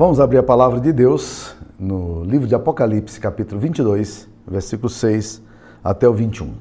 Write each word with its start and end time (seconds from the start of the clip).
Vamos 0.00 0.18
abrir 0.18 0.38
a 0.38 0.42
palavra 0.42 0.80
de 0.80 0.94
Deus 0.94 1.54
no 1.78 2.24
livro 2.24 2.48
de 2.48 2.54
Apocalipse, 2.54 3.20
capítulo 3.20 3.60
22, 3.60 4.26
versículo 4.48 4.88
6 4.88 5.42
até 5.84 6.08
o 6.08 6.14
21. 6.14 6.54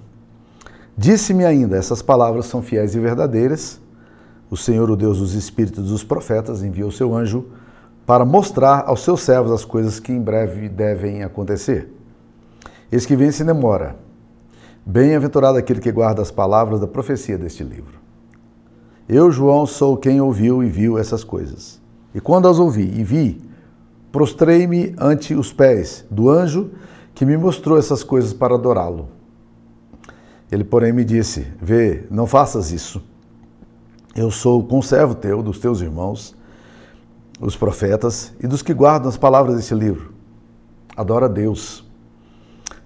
Disse-me 0.97 1.45
ainda: 1.45 1.77
essas 1.77 2.01
palavras 2.01 2.47
são 2.47 2.61
fiéis 2.61 2.95
e 2.95 2.99
verdadeiras. 2.99 3.79
O 4.51 4.57
Senhor, 4.57 4.91
o 4.91 4.97
Deus 4.97 5.19
dos 5.19 5.35
Espíritos 5.35 5.87
dos 5.87 6.03
profetas, 6.03 6.63
enviou 6.63 6.91
seu 6.91 7.15
anjo 7.15 7.45
para 8.05 8.25
mostrar 8.25 8.83
aos 8.85 9.05
seus 9.05 9.21
servos 9.21 9.53
as 9.53 9.63
coisas 9.63 10.01
que 10.01 10.11
em 10.11 10.19
breve 10.19 10.67
devem 10.67 11.23
acontecer. 11.23 11.89
Eis 12.91 13.05
que 13.05 13.15
vem 13.15 13.31
se 13.31 13.45
demora. 13.45 13.95
Bem-aventurado 14.85 15.57
aquele 15.57 15.79
que 15.79 15.93
guarda 15.93 16.21
as 16.21 16.29
palavras 16.29 16.81
da 16.81 16.87
profecia 16.87 17.37
deste 17.37 17.63
livro. 17.63 17.99
Eu, 19.07 19.31
João, 19.31 19.65
sou 19.65 19.95
quem 19.95 20.19
ouviu 20.19 20.61
e 20.61 20.67
viu 20.67 20.97
essas 20.97 21.23
coisas. 21.23 21.78
E 22.13 22.19
quando 22.19 22.47
as 22.47 22.59
ouvi 22.59 22.83
e 22.83 23.03
vi, 23.03 23.41
prostrei-me 24.11 24.95
ante 24.97 25.33
os 25.35 25.53
pés 25.53 26.05
do 26.09 26.29
anjo 26.29 26.71
que 27.13 27.25
me 27.25 27.37
mostrou 27.37 27.77
essas 27.77 28.03
coisas 28.03 28.33
para 28.33 28.55
adorá-lo. 28.55 29.09
Ele, 30.51 30.63
porém, 30.63 30.91
me 30.91 31.03
disse: 31.03 31.47
Vê, 31.61 32.05
não 32.09 32.25
faças 32.25 32.71
isso. 32.71 33.01
Eu 34.15 34.31
sou 34.31 34.59
o 34.59 34.63
conservo 34.63 35.13
teu, 35.13 35.43
dos 35.43 35.59
teus 35.59 35.81
irmãos, 35.81 36.35
os 37.39 37.55
profetas 37.55 38.33
e 38.39 38.47
dos 38.47 38.61
que 38.61 38.73
guardam 38.73 39.09
as 39.09 39.17
palavras 39.17 39.55
deste 39.55 39.75
livro. 39.75 40.13
Adora 40.95 41.27
a 41.27 41.29
Deus. 41.29 41.87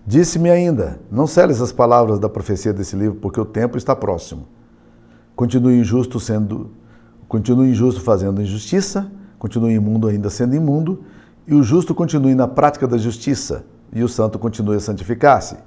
Disse-me 0.06 0.50
ainda: 0.50 1.00
Não 1.10 1.26
seles 1.26 1.62
as 1.62 1.72
palavras 1.72 2.20
da 2.20 2.28
profecia 2.28 2.74
desse 2.74 2.96
livro, 2.96 3.20
porque 3.20 3.40
o 3.40 3.46
tempo 3.46 3.78
está 3.78 3.96
próximo. 3.96 4.48
Continue 5.36 5.80
injusto 5.80 6.20
sendo, 6.20 6.72
continue 7.34 7.72
injusto 7.72 8.00
fazendo 8.00 8.42
injustiça 8.42 9.12
continue 9.44 9.74
imundo 9.74 10.08
ainda 10.08 10.30
sendo 10.30 10.56
imundo, 10.56 11.04
e 11.46 11.54
o 11.54 11.62
justo 11.62 11.94
continue 11.94 12.34
na 12.34 12.48
prática 12.48 12.88
da 12.88 12.98
justiça, 12.98 13.66
e 13.92 14.02
o 14.02 14.08
santo 14.08 14.40
continue 14.40 14.78
a 14.78 14.80
santificar-se. 14.80 15.58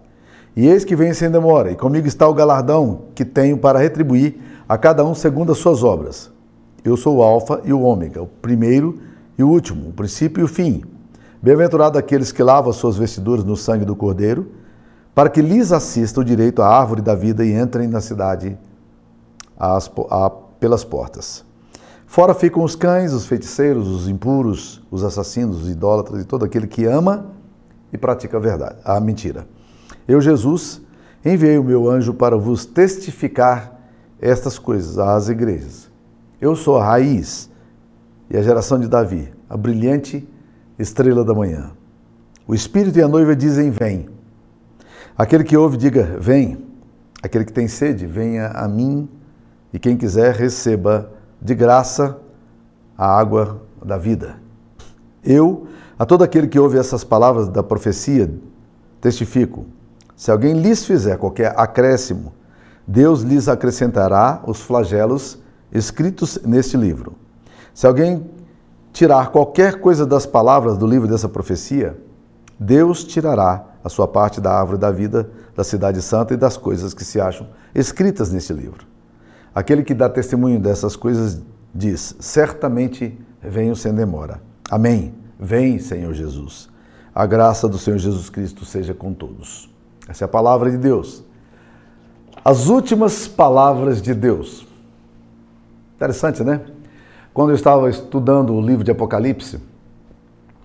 E 0.57 0.67
eis 0.67 0.83
que 0.83 0.97
vem 0.97 1.13
sem 1.13 1.31
demora, 1.31 1.71
e 1.71 1.77
comigo 1.77 2.07
está 2.07 2.27
o 2.27 2.33
galardão 2.33 3.03
que 3.15 3.23
tenho 3.23 3.59
para 3.59 3.79
retribuir 3.79 4.41
a 4.67 4.79
cada 4.79 5.05
um 5.05 5.15
segundo 5.15 5.53
as 5.53 5.59
suas 5.59 5.85
obras. 5.85 6.31
Eu 6.83 6.97
sou 6.97 7.19
o 7.19 7.23
Alfa 7.23 7.61
e 7.65 7.73
o 7.75 7.83
Ômega, 7.83 8.23
o 8.23 8.27
primeiro 8.27 8.99
e 9.37 9.43
o 9.43 9.49
último, 9.51 9.91
o 9.91 9.93
princípio 9.93 10.41
e 10.41 10.45
o 10.45 10.49
fim. 10.49 10.83
Bem-aventurado 11.43 11.99
aqueles 11.99 12.33
que 12.33 12.43
lavam 12.43 12.71
as 12.71 12.77
suas 12.77 12.97
vestiduras 12.97 13.45
no 13.45 13.59
sangue 13.59 13.85
do 13.85 13.95
Cordeiro, 13.95 14.53
para 15.15 15.29
que 15.29 15.43
lhes 15.43 15.71
assista 15.71 16.23
o 16.23 16.25
direito 16.25 16.63
à 16.63 16.67
árvore 16.67 17.03
da 17.03 17.15
vida 17.15 17.45
e 17.45 17.53
entrem 17.53 17.89
na 17.89 18.01
cidade 18.01 18.57
pelas 20.59 20.83
portas. 20.83 21.45
Fora 22.07 22.33
ficam 22.33 22.63
os 22.63 22.77
cães, 22.77 23.13
os 23.13 23.27
feiticeiros, 23.27 23.89
os 23.89 24.09
impuros, 24.09 24.83
os 24.91 25.03
assassinos, 25.03 25.63
os 25.63 25.69
idólatras 25.69 26.23
e 26.23 26.25
todo 26.25 26.45
aquele 26.45 26.67
que 26.67 26.85
ama 26.87 27.27
e 27.93 27.99
pratica 27.99 28.37
a 28.37 28.41
verdade, 28.41 28.77
a 28.85 28.99
mentira. 29.01 29.47
Eu, 30.07 30.21
Jesus, 30.21 30.81
enviei 31.25 31.59
o 31.59 31.65
meu 31.65 31.91
anjo 31.91 32.15
para 32.15 32.37
vos 32.37 32.65
testificar 32.65 33.77
estas 34.21 34.59
coisas 34.59 34.99
às 34.99 35.29
igrejas. 35.29 35.91
Eu 36.41 36.55
sou 36.55 36.79
a 36.79 36.85
raiz 36.85 37.51
e 38.31 38.37
a 38.37 38.43
geração 38.43 38.79
de 38.79 38.89
Davi, 38.89 39.33
a 39.51 39.57
brilhante 39.57 40.27
estrela 40.79 41.25
da 41.25 41.35
manhã. 41.35 41.73
O 42.47 42.55
Espírito 42.55 42.99
e 42.99 43.03
a 43.03 43.09
noiva 43.09 43.35
dizem: 43.35 43.71
Vem. 43.71 44.09
Aquele 45.19 45.43
que 45.43 45.57
ouve, 45.57 45.77
diga: 45.77 46.17
Vem. 46.21 46.65
Aquele 47.23 47.45
que 47.45 47.53
tem 47.53 47.67
sede, 47.67 48.07
venha 48.07 48.49
a 48.49 48.69
mim. 48.69 49.09
E 49.73 49.79
quem 49.79 49.97
quiser, 49.97 50.35
receba 50.35 51.16
de 51.41 51.55
graça 51.55 52.19
a 52.97 53.07
água 53.07 53.63
da 53.85 53.97
vida. 53.97 54.37
Eu, 55.23 55.67
a 55.99 56.07
todo 56.07 56.25
aquele 56.25 56.47
que 56.47 56.59
ouve 56.59 56.79
essas 56.79 57.05
palavras 57.05 57.49
da 57.49 57.63
profecia, 57.63 58.33
testifico: 59.01 59.67
se 60.15 60.31
alguém 60.31 60.55
lhes 60.55 60.85
fizer 60.85 61.19
qualquer 61.19 61.53
acréscimo, 61.57 62.33
Deus 62.87 63.23
lhes 63.23 63.49
acrescentará 63.49 64.43
os 64.47 64.61
flagelos 64.61 65.39
escritos 65.73 66.39
neste 66.45 66.77
livro. 66.77 67.15
Se 67.75 67.87
alguém 67.87 68.31
tirar 68.93 69.31
qualquer 69.31 69.81
coisa 69.81 70.07
das 70.07 70.25
palavras 70.25 70.79
do 70.79 70.87
livro 70.87 71.07
dessa 71.07 71.29
profecia, 71.29 71.99
Deus 72.59 73.05
tirará 73.05 73.65
a 73.85 73.89
sua 73.89 74.09
parte 74.09 74.41
da 74.41 74.53
árvore 74.53 74.79
da 74.79 74.91
vida, 74.91 75.29
da 75.55 75.63
cidade 75.63 76.01
santa 76.01 76.33
e 76.33 76.37
das 76.37 76.57
coisas 76.57 76.95
que 76.95 77.05
se 77.05 77.21
acham 77.21 77.47
escritas 77.75 78.33
neste 78.33 78.53
livro. 78.53 78.87
Aquele 79.57 79.83
que 79.83 79.95
dá 79.95 80.07
testemunho 80.07 80.61
dessas 80.61 80.97
coisas 80.97 81.41
diz: 81.75 82.15
Certamente 82.21 83.19
venho 83.41 83.75
sem 83.75 83.95
demora. 83.95 84.43
Amém. 84.71 85.15
Vem, 85.41 85.79
Senhor 85.79 86.13
Jesus. 86.13 86.69
A 87.15 87.25
graça 87.25 87.67
do 87.67 87.79
Senhor 87.79 87.97
Jesus 87.97 88.29
Cristo 88.29 88.67
seja 88.67 88.93
com 88.93 89.15
todos. 89.15 89.75
Essa 90.07 90.25
é 90.25 90.27
a 90.27 90.29
palavra 90.29 90.71
de 90.71 90.77
Deus. 90.77 91.25
As 92.45 92.67
últimas 92.67 93.27
palavras 93.27 94.03
de 94.03 94.13
Deus. 94.13 94.67
Interessante, 95.95 96.45
né? 96.45 96.61
Quando 97.33 97.49
eu 97.49 97.57
estava 97.57 97.89
estudando 97.89 98.53
o 98.53 98.61
livro 98.61 98.85
de 98.85 98.91
Apocalipse, 98.91 99.59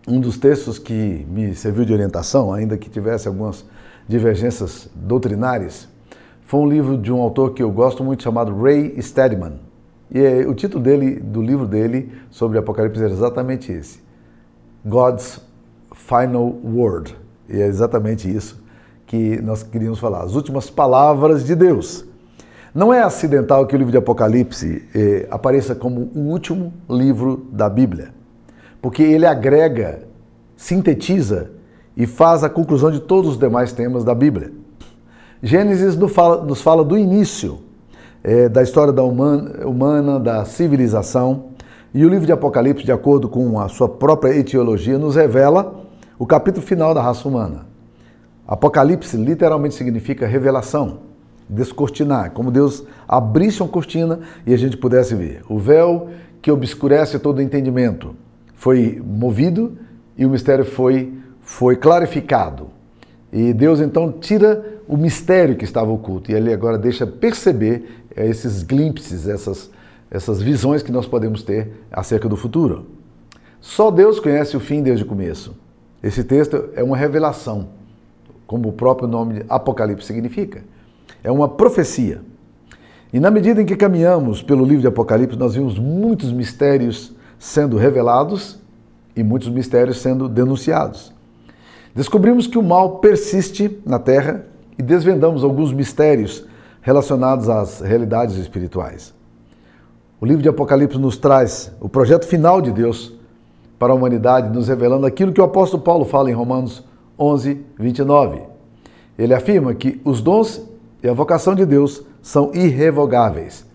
um 0.05 0.19
dos 0.19 0.37
textos 0.37 0.77
que 0.77 1.25
me 1.29 1.55
serviu 1.55 1.85
de 1.85 1.93
orientação, 1.93 2.51
ainda 2.51 2.77
que 2.77 2.89
tivesse 2.89 3.29
algumas 3.29 3.63
divergências 4.05 4.89
doutrinárias, 4.93 5.87
foi 6.51 6.59
um 6.59 6.67
livro 6.67 6.97
de 6.97 7.13
um 7.13 7.21
autor 7.21 7.53
que 7.53 7.63
eu 7.63 7.71
gosto 7.71 8.03
muito 8.03 8.23
chamado 8.23 8.53
Ray 8.61 9.01
Steadman. 9.01 9.53
E 10.13 10.19
é, 10.19 10.45
o 10.45 10.53
título 10.53 10.83
dele, 10.83 11.17
do 11.17 11.41
livro 11.41 11.65
dele 11.65 12.11
sobre 12.29 12.57
Apocalipse 12.57 13.01
era 13.01 13.13
exatamente 13.13 13.71
esse: 13.71 14.01
God's 14.85 15.39
Final 15.93 16.53
Word. 16.61 17.15
E 17.47 17.61
é 17.61 17.65
exatamente 17.65 18.29
isso 18.29 18.61
que 19.07 19.41
nós 19.41 19.63
queríamos 19.63 19.97
falar, 19.97 20.23
as 20.23 20.35
últimas 20.35 20.69
palavras 20.69 21.45
de 21.45 21.55
Deus. 21.55 22.03
Não 22.75 22.93
é 22.93 23.01
acidental 23.01 23.65
que 23.65 23.73
o 23.73 23.77
livro 23.77 23.93
de 23.93 23.97
Apocalipse 23.97 24.83
eh, 24.93 25.27
apareça 25.31 25.73
como 25.73 26.11
o 26.13 26.19
último 26.31 26.73
livro 26.89 27.47
da 27.49 27.69
Bíblia, 27.69 28.09
porque 28.81 29.03
ele 29.03 29.25
agrega, 29.25 30.03
sintetiza 30.57 31.49
e 31.95 32.05
faz 32.05 32.43
a 32.43 32.49
conclusão 32.49 32.91
de 32.91 32.99
todos 32.99 33.31
os 33.31 33.37
demais 33.37 33.71
temas 33.71 34.03
da 34.03 34.13
Bíblia. 34.13 34.51
Gênesis 35.43 35.97
nos 35.97 36.11
fala, 36.11 36.43
nos 36.43 36.61
fala 36.61 36.83
do 36.83 36.97
início 36.97 37.59
é, 38.23 38.47
da 38.47 38.61
história 38.61 38.93
da 38.93 39.03
humana, 39.03 39.65
humana, 39.65 40.19
da 40.19 40.45
civilização, 40.45 41.45
e 41.93 42.05
o 42.05 42.09
livro 42.09 42.25
de 42.25 42.31
Apocalipse, 42.31 42.85
de 42.85 42.91
acordo 42.91 43.27
com 43.27 43.59
a 43.59 43.67
sua 43.67 43.89
própria 43.89 44.37
etiologia, 44.37 44.97
nos 44.97 45.15
revela 45.15 45.83
o 46.17 46.25
capítulo 46.25 46.65
final 46.65 46.93
da 46.93 47.01
raça 47.01 47.27
humana. 47.27 47.65
Apocalipse 48.47 49.17
literalmente 49.17 49.75
significa 49.75 50.27
revelação, 50.27 50.99
descortinar, 51.49 52.31
como 52.31 52.51
Deus 52.51 52.83
abrisse 53.07 53.61
uma 53.61 53.69
cortina 53.69 54.19
e 54.45 54.53
a 54.53 54.57
gente 54.57 54.77
pudesse 54.77 55.15
ver. 55.15 55.41
O 55.49 55.57
véu 55.57 56.09
que 56.41 56.51
obscurece 56.51 57.19
todo 57.19 57.39
o 57.39 57.41
entendimento 57.41 58.15
foi 58.53 59.01
movido 59.03 59.77
e 60.15 60.25
o 60.25 60.29
mistério 60.29 60.63
foi, 60.63 61.13
foi 61.41 61.75
clarificado. 61.75 62.67
E 63.31 63.53
Deus 63.53 63.79
então 63.79 64.11
tira 64.11 64.81
o 64.87 64.97
mistério 64.97 65.55
que 65.55 65.63
estava 65.63 65.89
oculto 65.89 66.31
e 66.31 66.33
ele 66.33 66.51
agora 66.51 66.77
deixa 66.77 67.07
perceber 67.07 68.03
eh, 68.15 68.27
esses 68.27 68.61
glimpses, 68.61 69.27
essas, 69.27 69.69
essas 70.09 70.41
visões 70.41 70.83
que 70.83 70.91
nós 70.91 71.07
podemos 71.07 71.41
ter 71.41 71.71
acerca 71.91 72.27
do 72.27 72.35
futuro. 72.35 72.87
Só 73.61 73.89
Deus 73.89 74.19
conhece 74.19 74.57
o 74.57 74.59
fim 74.59 74.83
desde 74.83 75.05
o 75.05 75.07
começo. 75.07 75.55
Esse 76.03 76.23
texto 76.23 76.69
é 76.75 76.83
uma 76.83 76.97
revelação, 76.97 77.69
como 78.45 78.69
o 78.69 78.73
próprio 78.73 79.07
nome 79.07 79.45
Apocalipse 79.47 80.07
significa. 80.07 80.63
É 81.23 81.31
uma 81.31 81.47
profecia. 81.47 82.21
E 83.13 83.19
na 83.19 83.29
medida 83.29 83.61
em 83.61 83.65
que 83.65 83.75
caminhamos 83.75 84.41
pelo 84.41 84.65
livro 84.65 84.81
de 84.81 84.87
Apocalipse, 84.87 85.37
nós 85.37 85.53
vimos 85.53 85.77
muitos 85.77 86.33
mistérios 86.33 87.13
sendo 87.37 87.77
revelados 87.77 88.59
e 89.15 89.23
muitos 89.23 89.49
mistérios 89.49 90.01
sendo 90.01 90.27
denunciados. 90.27 91.13
Descobrimos 91.93 92.47
que 92.47 92.57
o 92.57 92.63
mal 92.63 92.99
persiste 92.99 93.79
na 93.85 93.99
terra 93.99 94.45
e 94.77 94.81
desvendamos 94.81 95.43
alguns 95.43 95.73
mistérios 95.73 96.45
relacionados 96.81 97.49
às 97.49 97.81
realidades 97.81 98.37
espirituais. 98.37 99.13
O 100.19 100.25
livro 100.25 100.41
de 100.41 100.49
Apocalipse 100.49 100.97
nos 100.97 101.17
traz 101.17 101.71
o 101.81 101.89
projeto 101.89 102.25
final 102.25 102.61
de 102.61 102.71
Deus 102.71 103.13
para 103.77 103.91
a 103.91 103.95
humanidade, 103.95 104.55
nos 104.55 104.67
revelando 104.67 105.05
aquilo 105.05 105.33
que 105.33 105.41
o 105.41 105.43
apóstolo 105.43 105.83
Paulo 105.83 106.05
fala 106.05 106.29
em 106.29 106.33
Romanos 106.33 106.83
11, 107.17 107.59
29. 107.77 108.41
Ele 109.17 109.33
afirma 109.33 109.73
que 109.73 109.99
os 110.05 110.21
dons 110.21 110.61
e 111.03 111.09
a 111.09 111.13
vocação 111.13 111.55
de 111.55 111.65
Deus 111.65 112.03
são 112.21 112.51
irrevogáveis. 112.53 113.65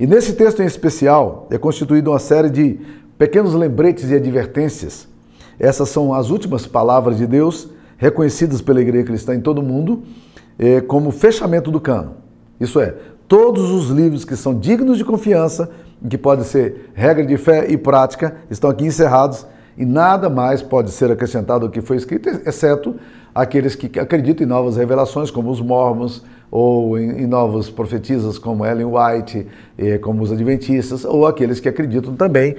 E 0.00 0.06
nesse 0.06 0.32
texto 0.32 0.62
em 0.62 0.66
especial 0.66 1.46
é 1.50 1.58
constituída 1.58 2.10
uma 2.10 2.18
série 2.18 2.50
de 2.50 2.80
pequenos 3.16 3.54
lembretes 3.54 4.10
e 4.10 4.14
advertências 4.14 5.06
essas 5.62 5.88
são 5.88 6.12
as 6.12 6.28
últimas 6.28 6.66
palavras 6.66 7.16
de 7.16 7.26
Deus, 7.26 7.68
reconhecidas 7.96 8.60
pela 8.60 8.80
igreja 8.80 9.06
cristã 9.06 9.32
em 9.32 9.40
todo 9.40 9.58
o 9.58 9.62
mundo, 9.62 10.02
eh, 10.58 10.80
como 10.80 11.12
fechamento 11.12 11.70
do 11.70 11.80
cano. 11.80 12.16
Isso 12.58 12.80
é, 12.80 12.96
todos 13.28 13.70
os 13.70 13.88
livros 13.88 14.24
que 14.24 14.34
são 14.34 14.58
dignos 14.58 14.98
de 14.98 15.04
confiança, 15.04 15.70
que 16.10 16.18
podem 16.18 16.44
ser 16.44 16.90
regra 16.94 17.24
de 17.24 17.36
fé 17.36 17.70
e 17.70 17.76
prática, 17.76 18.34
estão 18.50 18.68
aqui 18.68 18.84
encerrados 18.84 19.46
e 19.78 19.84
nada 19.84 20.28
mais 20.28 20.62
pode 20.62 20.90
ser 20.90 21.12
acrescentado 21.12 21.64
ao 21.64 21.70
que 21.70 21.80
foi 21.80 21.96
escrito, 21.96 22.28
exceto 22.44 22.96
aqueles 23.32 23.76
que 23.76 24.00
acreditam 24.00 24.44
em 24.44 24.48
novas 24.48 24.76
revelações, 24.76 25.30
como 25.30 25.48
os 25.48 25.60
mormons, 25.60 26.24
ou 26.50 26.98
em, 26.98 27.22
em 27.22 27.26
novas 27.28 27.70
profetisas, 27.70 28.36
como 28.36 28.66
Ellen 28.66 28.86
White, 28.86 29.46
eh, 29.78 29.96
como 29.98 30.24
os 30.24 30.32
adventistas, 30.32 31.04
ou 31.04 31.24
aqueles 31.24 31.60
que 31.60 31.68
acreditam 31.68 32.16
também 32.16 32.56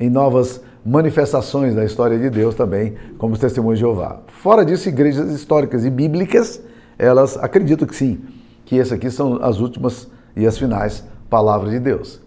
em 0.00 0.08
novas 0.08 0.62
manifestações 0.86 1.74
da 1.74 1.84
história 1.84 2.16
de 2.16 2.30
Deus 2.30 2.54
também, 2.54 2.94
como 3.18 3.34
os 3.34 3.40
testemunhos 3.40 3.78
de 3.78 3.84
Jeová. 3.84 4.20
Fora 4.28 4.64
disso, 4.64 4.88
igrejas 4.88 5.32
históricas 5.32 5.84
e 5.84 5.90
bíblicas, 5.90 6.62
elas 6.96 7.36
acreditam 7.36 7.88
que 7.88 7.96
sim, 7.96 8.20
que 8.64 8.78
essas 8.78 8.92
aqui 8.92 9.10
são 9.10 9.42
as 9.42 9.58
últimas 9.58 10.08
e 10.36 10.46
as 10.46 10.56
finais 10.56 11.04
palavras 11.28 11.72
de 11.72 11.80
Deus. 11.80 12.22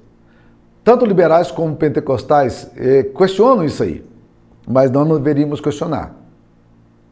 Tanto 0.84 1.06
liberais 1.06 1.52
como 1.52 1.76
pentecostais 1.76 2.70
eh, 2.76 3.04
questionam 3.04 3.64
isso 3.64 3.82
aí, 3.82 4.04
mas 4.68 4.92
não 4.92 5.08
deveríamos 5.08 5.62
questionar. 5.62 6.16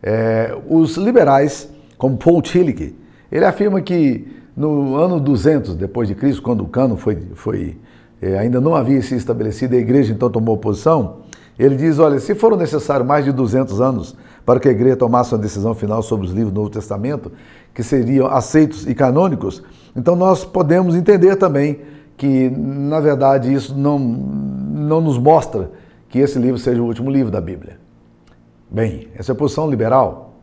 É, 0.04 0.56
os 0.70 0.96
liberais, 0.98 1.70
como 1.98 2.18
Paul 2.18 2.42
Tillich, 2.42 2.96
ele 3.32 3.46
afirma 3.46 3.82
que 3.82 4.28
no 4.56 4.96
ano 4.96 5.20
200 5.20 5.76
depois 5.76 6.08
de 6.08 6.16
Cristo, 6.16 6.42
quando 6.42 6.64
o 6.64 6.68
cano 6.68 6.98
foi, 6.98 7.18
foi 7.36 7.78
é, 8.22 8.38
ainda 8.38 8.60
não 8.60 8.76
havia 8.76 9.02
se 9.02 9.16
estabelecido, 9.16 9.76
a 9.76 9.80
igreja 9.80 10.14
então 10.14 10.30
tomou 10.30 10.58
posição, 10.58 11.18
ele 11.58 11.76
diz, 11.76 11.98
olha, 12.00 12.20
se 12.20 12.36
foram 12.36 12.56
necessários 12.58 13.08
mais 13.08 13.26
de 13.26 13.32
200 13.32 13.82
anos 13.82 14.16
para 14.46 14.60
que 14.60 14.68
a 14.68 14.72
igreja 14.72 14.96
tomasse 14.96 15.34
uma 15.34 15.42
decisão 15.42 15.74
final 15.74 16.02
sobre 16.02 16.26
os 16.28 16.32
livros 16.32 16.54
do 16.54 16.60
Novo 16.60 16.70
Testamento, 16.70 17.32
que 17.74 17.84
seriam 17.84 18.28
aceitos 18.28 18.88
e 18.88 18.94
canônicos, 18.94 19.64
então 19.96 20.16
nós 20.16 20.46
podemos 20.46 20.96
entender 20.96 21.36
também 21.36 21.80
que, 22.16 22.50
na 22.50 23.00
verdade, 23.00 23.54
isso 23.54 23.76
não, 23.76 24.00
não 24.00 25.02
nos 25.02 25.18
mostra 25.18 25.72
que 26.10 26.20
esse 26.20 26.40
livro 26.40 26.60
seja 26.60 26.82
o 26.82 26.86
último 26.86 27.12
livro 27.12 27.32
da 27.32 27.42
Bíblia. 27.42 27.78
Bem, 28.70 29.08
essa 29.16 29.32
é 29.32 29.34
a 29.34 29.36
posição 29.36 29.70
liberal. 29.70 30.34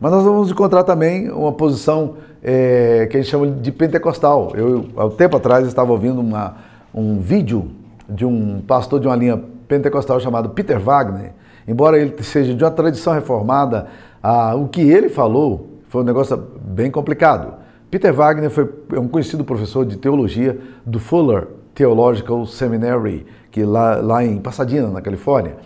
Mas 0.00 0.12
nós 0.12 0.24
vamos 0.24 0.50
encontrar 0.50 0.84
também 0.84 1.30
uma 1.30 1.52
posição 1.52 2.16
é, 2.42 3.06
que 3.10 3.16
a 3.16 3.20
gente 3.20 3.30
chama 3.30 3.46
de 3.46 3.72
pentecostal. 3.72 4.52
Eu, 4.54 4.86
há 4.96 5.06
um 5.06 5.10
tempo 5.10 5.36
atrás, 5.36 5.66
estava 5.66 5.92
ouvindo 5.92 6.20
uma, 6.20 6.56
um 6.94 7.18
vídeo 7.18 7.70
de 8.08 8.24
um 8.24 8.60
pastor 8.60 9.00
de 9.00 9.06
uma 9.06 9.16
linha 9.16 9.42
pentecostal 9.76 10.20
chamado 10.20 10.50
Peter 10.50 10.78
Wagner. 10.78 11.32
Embora 11.66 11.98
ele 11.98 12.22
seja 12.22 12.54
de 12.54 12.62
uma 12.62 12.70
tradição 12.70 13.12
reformada, 13.12 13.86
ah, 14.22 14.54
o 14.54 14.68
que 14.68 14.80
ele 14.80 15.08
falou 15.08 15.68
foi 15.88 16.02
um 16.02 16.04
negócio 16.04 16.36
bem 16.60 16.90
complicado. 16.90 17.54
Peter 17.90 18.12
Wagner 18.12 18.50
foi 18.50 18.68
um 18.96 19.08
conhecido 19.08 19.44
professor 19.44 19.84
de 19.86 19.96
teologia 19.96 20.58
do 20.84 20.98
Fuller 20.98 21.46
Theological 21.74 22.46
Seminary, 22.46 23.26
que 23.50 23.64
lá, 23.64 23.96
lá 23.96 24.24
em 24.24 24.38
Pasadena, 24.38 24.88
na 24.88 25.00
Califórnia. 25.00 25.56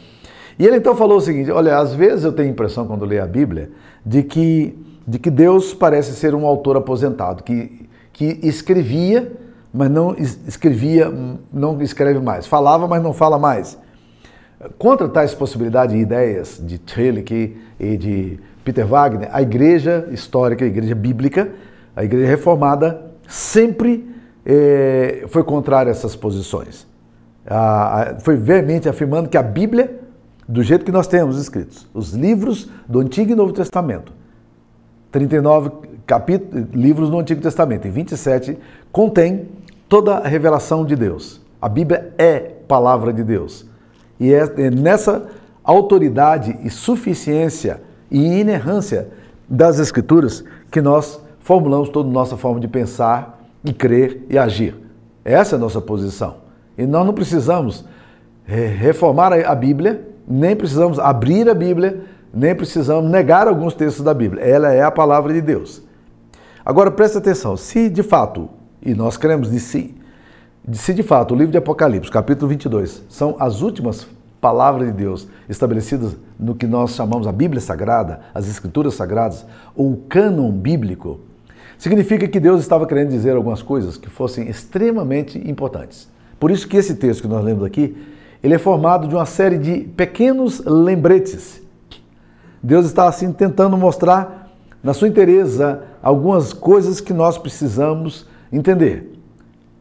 E 0.58 0.66
ele 0.66 0.76
então 0.76 0.94
falou 0.94 1.18
o 1.18 1.20
seguinte: 1.20 1.50
olha, 1.50 1.78
às 1.78 1.94
vezes 1.94 2.24
eu 2.24 2.32
tenho 2.32 2.48
a 2.48 2.52
impressão, 2.52 2.86
quando 2.86 3.04
leio 3.04 3.22
a 3.22 3.26
Bíblia, 3.26 3.70
de 4.04 4.22
que, 4.22 4.78
de 5.06 5.18
que 5.18 5.30
Deus 5.30 5.72
parece 5.72 6.12
ser 6.12 6.34
um 6.34 6.46
autor 6.46 6.76
aposentado, 6.76 7.42
que, 7.42 7.88
que 8.12 8.40
escrevia, 8.42 9.32
mas 9.72 9.90
não 9.90 10.14
escrevia, 10.16 11.12
não 11.52 11.80
escreve 11.80 12.20
mais. 12.20 12.46
Falava, 12.46 12.86
mas 12.86 13.02
não 13.02 13.12
fala 13.12 13.38
mais. 13.38 13.78
Contra 14.78 15.08
tais 15.08 15.34
possibilidades 15.34 15.94
e 15.94 15.98
ideias 15.98 16.60
de 16.62 16.78
Tillich 16.78 17.56
e 17.78 17.96
de 17.96 18.40
Peter 18.64 18.86
Wagner, 18.86 19.28
a 19.32 19.40
igreja 19.40 20.08
histórica, 20.10 20.64
a 20.64 20.68
igreja 20.68 20.94
bíblica, 20.94 21.50
a 21.94 22.04
igreja 22.04 22.26
reformada, 22.26 23.12
sempre 23.28 24.08
eh, 24.44 25.24
foi 25.28 25.44
contrária 25.44 25.90
a 25.90 25.92
essas 25.92 26.16
posições. 26.16 26.86
Foi 28.20 28.36
veemente 28.36 28.88
afirmando 28.88 29.28
que 29.28 29.36
a 29.36 29.42
Bíblia 29.42 29.98
do 30.48 30.62
jeito 30.62 30.84
que 30.84 30.90
nós 30.90 31.06
temos 31.06 31.38
escritos, 31.38 31.86
os 31.92 32.14
livros 32.14 32.70
do 32.88 33.00
Antigo 33.00 33.32
e 33.32 33.34
Novo 33.34 33.52
Testamento. 33.52 34.12
39 35.12 35.70
capítulos, 36.06 36.68
livros 36.72 37.10
do 37.10 37.18
Antigo 37.18 37.42
Testamento 37.42 37.86
e 37.86 37.90
27 37.90 38.58
contém 38.90 39.48
toda 39.88 40.16
a 40.16 40.26
revelação 40.26 40.86
de 40.86 40.96
Deus. 40.96 41.40
A 41.60 41.68
Bíblia 41.68 42.14
é 42.16 42.38
palavra 42.38 43.12
de 43.12 43.22
Deus. 43.22 43.66
E 44.18 44.32
é 44.32 44.70
nessa 44.70 45.28
autoridade 45.62 46.58
e 46.62 46.70
suficiência 46.70 47.80
e 48.10 48.40
inerrância 48.40 49.08
das 49.48 49.78
Escrituras 49.78 50.44
que 50.70 50.80
nós 50.80 51.20
formulamos 51.40 51.88
toda 51.88 52.08
a 52.08 52.12
nossa 52.12 52.36
forma 52.36 52.60
de 52.60 52.68
pensar 52.68 53.42
e 53.64 53.72
crer 53.72 54.24
e 54.28 54.38
agir. 54.38 54.74
Essa 55.24 55.54
é 55.54 55.56
a 55.56 55.60
nossa 55.60 55.80
posição. 55.80 56.36
E 56.76 56.86
nós 56.86 57.04
não 57.04 57.12
precisamos 57.12 57.84
eh, 58.46 58.66
reformar 58.66 59.32
a 59.32 59.54
Bíblia 59.54 60.08
nem 60.28 60.54
precisamos 60.54 60.98
abrir 60.98 61.48
a 61.48 61.54
Bíblia, 61.54 62.02
nem 62.32 62.54
precisamos 62.54 63.10
negar 63.10 63.48
alguns 63.48 63.72
textos 63.72 64.04
da 64.04 64.12
Bíblia. 64.12 64.44
Ela 64.44 64.72
é 64.74 64.82
a 64.82 64.90
palavra 64.90 65.32
de 65.32 65.40
Deus. 65.40 65.82
Agora 66.62 66.90
preste 66.90 67.16
atenção, 67.16 67.56
se 67.56 67.88
de 67.88 68.02
fato, 68.02 68.50
e 68.82 68.92
nós 68.92 69.16
cremos 69.16 69.50
de 69.50 69.58
si, 69.58 69.94
se 70.72 70.92
de 70.92 71.02
fato 71.02 71.34
o 71.34 71.36
livro 71.36 71.52
de 71.52 71.58
Apocalipse, 71.58 72.10
capítulo 72.10 72.48
22, 72.48 73.04
são 73.08 73.36
as 73.38 73.62
últimas 73.62 74.06
palavras 74.40 74.88
de 74.88 74.92
Deus 74.92 75.28
estabelecidas 75.48 76.16
no 76.38 76.54
que 76.54 76.66
nós 76.66 76.92
chamamos 76.92 77.26
a 77.26 77.32
Bíblia 77.32 77.60
Sagrada, 77.60 78.20
as 78.34 78.48
Escrituras 78.48 78.94
Sagradas, 78.94 79.44
ou 79.74 79.92
o 79.92 79.96
cânon 80.08 80.52
bíblico, 80.52 81.20
significa 81.76 82.28
que 82.28 82.38
Deus 82.38 82.60
estava 82.60 82.86
querendo 82.86 83.10
dizer 83.10 83.36
algumas 83.36 83.62
coisas 83.62 83.96
que 83.96 84.10
fossem 84.10 84.48
extremamente 84.48 85.38
importantes. 85.48 86.08
Por 86.38 86.50
isso 86.50 86.68
que 86.68 86.76
esse 86.76 86.94
texto 86.94 87.22
que 87.22 87.28
nós 87.28 87.44
lemos 87.44 87.64
aqui 87.64 87.96
ele 88.42 88.54
é 88.54 88.58
formado 88.58 89.08
de 89.08 89.14
uma 89.14 89.26
série 89.26 89.58
de 89.58 89.80
pequenos 89.96 90.60
lembretes. 90.64 91.60
Deus 92.62 92.86
está 92.86 93.08
assim 93.08 93.32
tentando 93.32 93.76
mostrar 93.76 94.52
na 94.82 94.94
sua 94.94 95.08
inteireza 95.08 95.82
algumas 96.02 96.52
coisas 96.52 97.00
que 97.00 97.12
nós 97.12 97.36
precisamos 97.36 98.26
entender. 98.52 99.17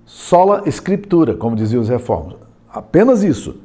Sola 0.07 0.63
escritura, 0.65 1.36
como 1.36 1.56
diziam 1.56 1.81
os 1.81 1.89
reformos. 1.89 2.38
Apenas 2.68 3.21
isso. 3.21 3.57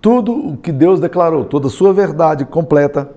Tudo 0.00 0.32
o 0.32 0.56
que 0.56 0.72
Deus 0.72 0.98
declarou, 0.98 1.44
toda 1.44 1.68
a 1.68 1.70
sua 1.70 1.92
verdade 1.92 2.44
completa 2.44 3.08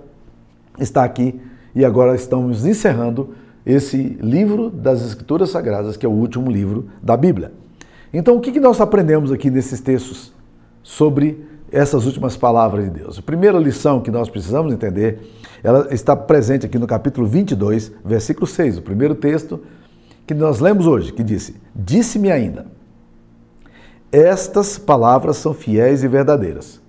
está 0.77 1.03
aqui 1.03 1.41
e 1.73 1.83
agora 1.83 2.13
estamos 2.13 2.65
encerrando 2.65 3.33
esse 3.65 3.97
livro 4.21 4.69
das 4.69 5.01
Escrituras 5.01 5.49
Sagradas, 5.49 5.97
que 5.97 6.05
é 6.05 6.09
o 6.09 6.11
último 6.11 6.51
livro 6.51 6.89
da 7.01 7.17
Bíblia. 7.17 7.51
Então, 8.13 8.35
o 8.35 8.41
que 8.41 8.59
nós 8.59 8.79
aprendemos 8.79 9.31
aqui 9.31 9.49
nesses 9.49 9.79
textos? 9.79 10.33
sobre 10.83 11.47
essas 11.71 12.05
últimas 12.05 12.37
palavras 12.37 12.83
de 12.83 12.91
Deus. 12.91 13.17
A 13.17 13.21
primeira 13.21 13.57
lição 13.57 14.01
que 14.01 14.11
nós 14.11 14.29
precisamos 14.29 14.71
entender, 14.71 15.21
ela 15.63 15.87
está 15.91 16.15
presente 16.15 16.65
aqui 16.65 16.77
no 16.77 16.85
capítulo 16.85 17.25
22, 17.25 17.91
versículo 18.05 18.45
6, 18.45 18.77
o 18.77 18.81
primeiro 18.81 19.15
texto 19.15 19.61
que 20.27 20.33
nós 20.33 20.59
lemos 20.59 20.85
hoje, 20.85 21.11
que 21.11 21.23
disse: 21.23 21.55
Disse-me 21.73 22.31
ainda, 22.31 22.67
estas 24.13 24.77
palavras 24.77 25.37
são 25.37 25.55
fiéis 25.55 26.03
e 26.03 26.07
verdadeiras. 26.07 26.79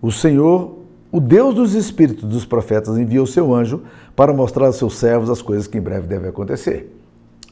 O 0.00 0.10
Senhor, 0.10 0.78
o 1.12 1.20
Deus 1.20 1.54
dos 1.54 1.74
espíritos 1.74 2.24
dos 2.24 2.46
profetas, 2.46 2.96
enviou 2.96 3.26
seu 3.26 3.54
anjo 3.54 3.82
para 4.16 4.32
mostrar 4.32 4.66
aos 4.66 4.76
seus 4.76 4.96
servos 4.96 5.28
as 5.28 5.42
coisas 5.42 5.66
que 5.66 5.76
em 5.76 5.82
breve 5.82 6.06
devem 6.06 6.30
acontecer. 6.30 6.90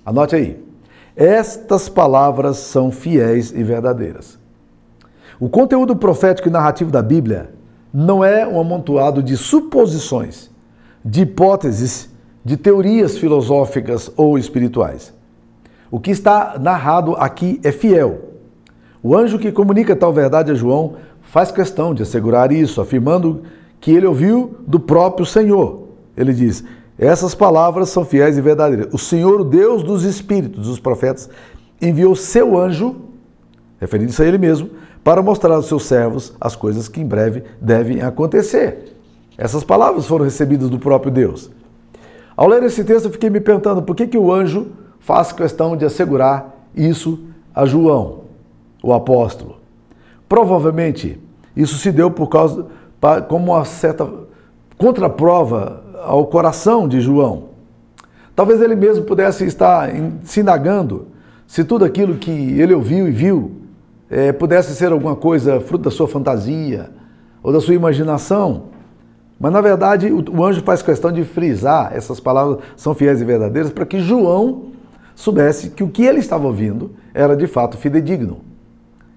Anote 0.05 0.35
aí. 0.35 0.65
Estas 1.15 1.91
palavras 1.91 2.57
são 2.57 2.91
fiéis 2.91 3.53
e 3.53 3.63
verdadeiras. 3.63 4.39
O 5.39 5.51
conteúdo 5.51 5.95
profético 5.95 6.49
e 6.49 6.51
narrativo 6.51 6.91
da 6.91 7.03
Bíblia 7.03 7.51
não 7.93 8.25
é 8.25 8.47
um 8.47 8.59
amontoado 8.59 9.23
de 9.23 9.37
suposições, 9.37 10.51
de 11.05 11.23
hipóteses, 11.23 12.09
de 12.43 12.57
teorias 12.57 13.19
filosóficas 13.19 14.11
ou 14.17 14.39
espirituais. 14.39 15.13
O 15.91 16.01
que 16.01 16.11
está 16.11 16.57
narrado 16.59 17.15
aqui 17.17 17.61
é 17.63 17.71
fiel. 17.71 18.36
O 19.07 19.17
anjo 19.17 19.39
que 19.39 19.53
comunica 19.53 19.95
tal 19.95 20.13
verdade 20.13 20.51
a 20.51 20.55
João 20.57 20.95
faz 21.23 21.53
questão 21.53 21.95
de 21.95 22.03
assegurar 22.03 22.51
isso, 22.51 22.81
afirmando 22.81 23.43
que 23.81 23.93
ele 23.93 24.05
ouviu 24.05 24.57
do 24.67 24.81
próprio 24.81 25.25
Senhor. 25.25 25.91
Ele 26.17 26.33
diz: 26.33 26.65
essas 26.99 27.33
palavras 27.33 27.89
são 27.89 28.05
fiéis 28.05 28.37
e 28.37 28.41
verdadeiras. 28.41 28.93
O 28.93 28.99
Senhor, 28.99 29.43
o 29.43 29.45
Deus 29.45 29.85
dos 29.85 30.03
espíritos, 30.03 30.67
dos 30.67 30.81
profetas, 30.81 31.31
enviou 31.81 32.17
seu 32.17 32.59
anjo, 32.59 32.97
referindo-se 33.81 34.21
a 34.21 34.27
ele 34.27 34.39
mesmo, 34.39 34.71
para 35.05 35.23
mostrar 35.23 35.55
aos 35.55 35.67
seus 35.67 35.85
servos 35.85 36.35
as 36.41 36.57
coisas 36.57 36.89
que 36.89 37.01
em 37.01 37.07
breve 37.07 37.45
devem 37.61 38.03
acontecer. 38.03 38.93
Essas 39.39 39.63
palavras 39.63 40.07
foram 40.07 40.25
recebidas 40.25 40.69
do 40.69 40.81
próprio 40.81 41.13
Deus. 41.13 41.49
Ao 42.37 42.49
ler 42.49 42.65
esse 42.65 42.83
texto, 42.83 43.05
eu 43.05 43.13
fiquei 43.13 43.31
me 43.31 43.39
perguntando 43.39 43.83
por 43.83 43.95
que, 43.95 44.09
que 44.09 44.19
o 44.19 44.33
anjo 44.33 44.73
faz 44.99 45.31
questão 45.31 45.77
de 45.77 45.85
assegurar 45.85 46.57
isso 46.75 47.21
a 47.55 47.65
João, 47.65 48.26
o 48.91 48.95
apóstolo. 48.95 49.57
Provavelmente 50.29 51.21
isso 51.57 51.77
se 51.79 51.91
deu 51.91 52.11
por 52.11 52.29
causa 52.29 52.67
como 53.29 53.53
uma 53.53 53.65
certa 53.65 54.09
contraprova 54.77 55.83
ao 56.05 56.27
coração 56.27 56.87
de 56.87 57.01
João. 57.01 57.45
Talvez 58.35 58.61
ele 58.61 58.75
mesmo 58.75 59.05
pudesse 59.05 59.45
estar 59.45 59.91
se 60.25 60.41
indagando 60.41 61.07
se 61.47 61.65
tudo 61.65 61.85
aquilo 61.85 62.17
que 62.17 62.31
ele 62.31 62.75
ouviu 62.75 63.09
e 63.09 63.11
viu 63.11 63.53
é, 64.11 64.33
pudesse 64.33 64.75
ser 64.75 64.93
alguma 64.93 65.17
coisa 65.17 65.61
fruto 65.61 65.85
da 65.85 65.91
sua 65.91 66.07
fantasia, 66.07 66.91
ou 67.43 67.53
da 67.53 67.61
sua 67.61 67.75
imaginação. 67.75 68.65
Mas 69.39 69.53
na 69.53 69.61
verdade 69.61 70.11
o, 70.11 70.45
anjo 70.45 70.63
faz 70.63 70.83
questão 70.83 71.13
de 71.13 71.25
frisar 71.25 71.93
essas 71.95 72.19
palavras 72.19 72.59
são 72.75 72.95
fiéis 72.95 73.21
e 73.21 73.25
verdadeiras 73.25 73.71
para 73.71 73.87
que 73.87 74.01
João 74.01 74.73
soubesse 75.15 75.71
que 75.71 75.85
o 75.85 75.89
que 75.89 76.05
ele 76.05 76.19
estava 76.19 76.47
ouvindo 76.47 76.91
era 77.15 77.37
de 77.37 77.47
fato 77.47 77.77
fidedigno. 77.77 78.41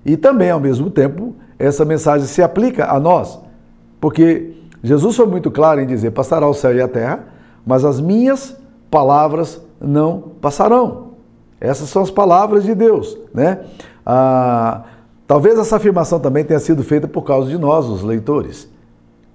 E 0.05 0.15
também, 0.17 0.49
ao 0.49 0.59
mesmo 0.59 0.89
tempo, 0.89 1.35
essa 1.57 1.83
mensagem 1.83 2.25
se 2.27 2.41
aplica 2.41 2.89
a 2.91 2.99
nós, 2.99 3.39
porque 3.99 4.55
Jesus 4.83 5.15
foi 5.15 5.25
muito 5.25 5.51
claro 5.51 5.81
em 5.81 5.85
dizer: 5.85 6.11
passará 6.11 6.47
o 6.47 6.53
céu 6.53 6.75
e 6.75 6.81
a 6.81 6.87
terra, 6.87 7.27
mas 7.65 7.83
as 7.83 7.99
minhas 7.99 8.55
palavras 8.89 9.61
não 9.79 10.31
passarão. 10.41 11.09
Essas 11.59 11.89
são 11.89 12.01
as 12.01 12.09
palavras 12.09 12.63
de 12.63 12.73
Deus, 12.73 13.17
né? 13.33 13.59
Ah, 14.05 14.83
talvez 15.27 15.59
essa 15.59 15.75
afirmação 15.75 16.19
também 16.19 16.43
tenha 16.43 16.59
sido 16.59 16.83
feita 16.83 17.07
por 17.07 17.23
causa 17.23 17.49
de 17.49 17.57
nós, 17.57 17.85
os 17.85 18.01
leitores. 18.01 18.69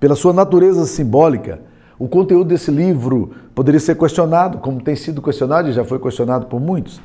Pela 0.01 0.15
sua 0.15 0.33
natureza 0.33 0.87
simbólica, 0.87 1.61
o 1.99 2.09
conteúdo 2.09 2.49
desse 2.49 2.71
livro 2.71 3.31
poderia 3.55 3.81
ser 3.81 3.97
questionado, 3.97 4.59
como 4.59 4.83
tem 4.83 4.97
sido 4.97 5.23
questionado 5.23 5.69
e 5.69 5.73
já 5.73 5.85
foi 5.85 5.99
questionado 5.99 6.47
por 6.47 6.61
muitos. 6.61 7.01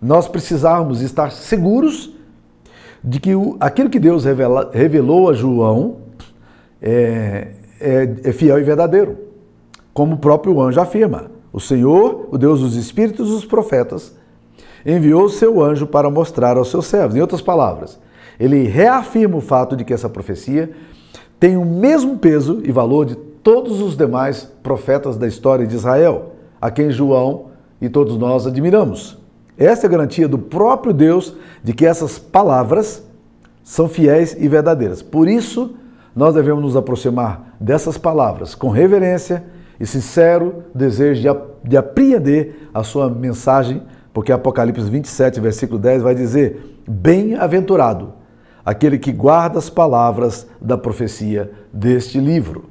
Nós 0.00 0.26
precisávamos 0.26 1.02
estar 1.02 1.30
seguros 1.30 2.14
de 3.04 3.20
que 3.20 3.34
o, 3.34 3.56
aquilo 3.60 3.90
que 3.90 3.98
Deus 3.98 4.24
revela, 4.24 4.70
revelou 4.72 5.28
a 5.28 5.34
João 5.34 5.96
é, 6.80 7.48
é, 7.78 8.14
é 8.24 8.32
fiel 8.32 8.58
e 8.58 8.62
verdadeiro, 8.62 9.18
como 9.92 10.14
o 10.14 10.18
próprio 10.18 10.58
anjo 10.58 10.80
afirma. 10.80 11.30
O 11.52 11.60
Senhor, 11.60 12.28
o 12.32 12.38
Deus 12.38 12.60
dos 12.60 12.74
Espíritos 12.74 13.28
dos 13.28 13.44
profetas, 13.44 14.16
enviou 14.86 15.28
seu 15.28 15.62
anjo 15.62 15.86
para 15.86 16.10
mostrar 16.10 16.56
aos 16.56 16.70
seus 16.70 16.86
servos. 16.86 17.14
Em 17.14 17.20
outras 17.20 17.42
palavras, 17.42 18.00
ele 18.40 18.64
reafirma 18.64 19.36
o 19.36 19.40
fato 19.40 19.76
de 19.76 19.84
que 19.84 19.92
essa 19.92 20.08
profecia 20.08 20.70
tem 21.38 21.58
o 21.58 21.64
mesmo 21.64 22.16
peso 22.16 22.62
e 22.64 22.72
valor 22.72 23.04
de 23.04 23.14
todos 23.14 23.82
os 23.82 23.96
demais 23.96 24.50
profetas 24.62 25.16
da 25.18 25.28
história 25.28 25.66
de 25.66 25.74
Israel, 25.74 26.32
a 26.58 26.70
quem 26.70 26.90
João 26.90 27.46
e 27.80 27.88
todos 27.90 28.16
nós 28.16 28.46
admiramos. 28.46 29.22
Esta 29.56 29.86
é 29.86 29.88
a 29.88 29.90
garantia 29.90 30.26
do 30.26 30.38
próprio 30.38 30.92
Deus 30.92 31.34
de 31.62 31.72
que 31.72 31.86
essas 31.86 32.18
palavras 32.18 33.02
são 33.62 33.88
fiéis 33.88 34.36
e 34.38 34.48
verdadeiras. 34.48 35.02
Por 35.02 35.28
isso, 35.28 35.74
nós 36.14 36.34
devemos 36.34 36.62
nos 36.62 36.76
aproximar 36.76 37.56
dessas 37.58 37.96
palavras 37.96 38.54
com 38.54 38.68
reverência 38.68 39.44
e 39.78 39.86
sincero 39.86 40.64
desejo 40.74 41.22
de, 41.22 41.68
de 41.70 41.76
apreender 41.76 42.68
a 42.72 42.82
sua 42.82 43.08
mensagem, 43.08 43.82
porque 44.12 44.32
Apocalipse 44.32 44.88
27, 44.88 45.40
versículo 45.40 45.78
10 45.78 46.02
vai 46.02 46.14
dizer: 46.14 46.80
Bem-aventurado 46.86 48.12
aquele 48.64 48.98
que 48.98 49.12
guarda 49.12 49.58
as 49.58 49.68
palavras 49.68 50.46
da 50.60 50.78
profecia 50.78 51.50
deste 51.72 52.18
livro. 52.18 52.64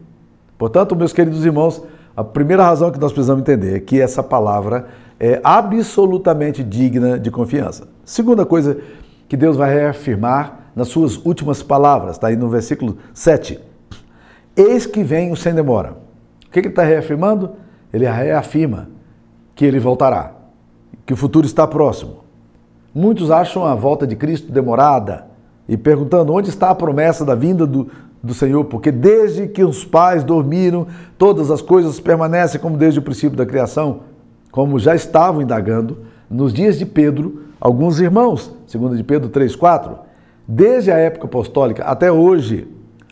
Portanto, 0.57 0.95
meus 0.95 1.13
queridos 1.13 1.45
irmãos, 1.45 1.83
a 2.15 2.23
primeira 2.23 2.63
razão 2.63 2.91
que 2.91 2.99
nós 2.99 3.11
precisamos 3.11 3.41
entender 3.41 3.75
é 3.75 3.79
que 3.79 3.99
essa 3.99 4.23
palavra 4.23 4.87
é 5.25 5.39
absolutamente 5.41 6.61
digna 6.61 7.17
de 7.17 7.31
confiança. 7.31 7.87
Segunda 8.03 8.45
coisa 8.45 8.77
que 9.29 9.37
Deus 9.37 9.55
vai 9.55 9.73
reafirmar 9.73 10.71
nas 10.75 10.89
suas 10.89 11.15
últimas 11.25 11.63
palavras, 11.63 12.17
está 12.17 12.27
aí 12.27 12.35
no 12.35 12.49
versículo 12.49 12.97
7. 13.13 13.57
Eis 14.53 14.85
que 14.85 15.01
venho 15.01 15.33
sem 15.37 15.55
demora. 15.55 15.95
O 16.45 16.51
que 16.51 16.59
ele 16.59 16.67
está 16.67 16.83
reafirmando? 16.83 17.51
Ele 17.93 18.05
reafirma 18.05 18.89
que 19.55 19.63
ele 19.63 19.79
voltará, 19.79 20.33
que 21.05 21.13
o 21.13 21.17
futuro 21.17 21.45
está 21.45 21.65
próximo. 21.65 22.25
Muitos 22.93 23.31
acham 23.31 23.65
a 23.65 23.75
volta 23.75 24.05
de 24.05 24.17
Cristo 24.17 24.51
demorada 24.51 25.27
e 25.69 25.77
perguntando 25.77 26.33
onde 26.33 26.49
está 26.49 26.69
a 26.69 26.75
promessa 26.75 27.23
da 27.23 27.33
vinda 27.33 27.65
do, 27.65 27.89
do 28.21 28.33
Senhor, 28.33 28.65
porque 28.65 28.91
desde 28.91 29.47
que 29.47 29.63
os 29.63 29.85
pais 29.85 30.21
dormiram, 30.21 30.85
todas 31.17 31.49
as 31.49 31.61
coisas 31.61 31.97
permanecem 32.01 32.59
como 32.59 32.75
desde 32.75 32.99
o 32.99 33.01
princípio 33.01 33.37
da 33.37 33.45
criação, 33.45 34.01
como 34.53 34.77
já 34.77 34.93
estavam 34.93 35.41
indagando 35.41 36.03
nos 36.29 36.53
dias 36.53 36.77
de 36.77 36.85
Pedro, 36.85 37.45
alguns 37.59 37.99
irmãos, 37.99 38.55
segundo 38.67 38.95
de 38.95 39.03
Pedro 39.03 39.27
3:4, 39.27 39.95
desde 40.47 40.91
a 40.91 40.97
época 40.97 41.25
apostólica 41.25 41.83
até 41.85 42.11
hoje, 42.11 42.67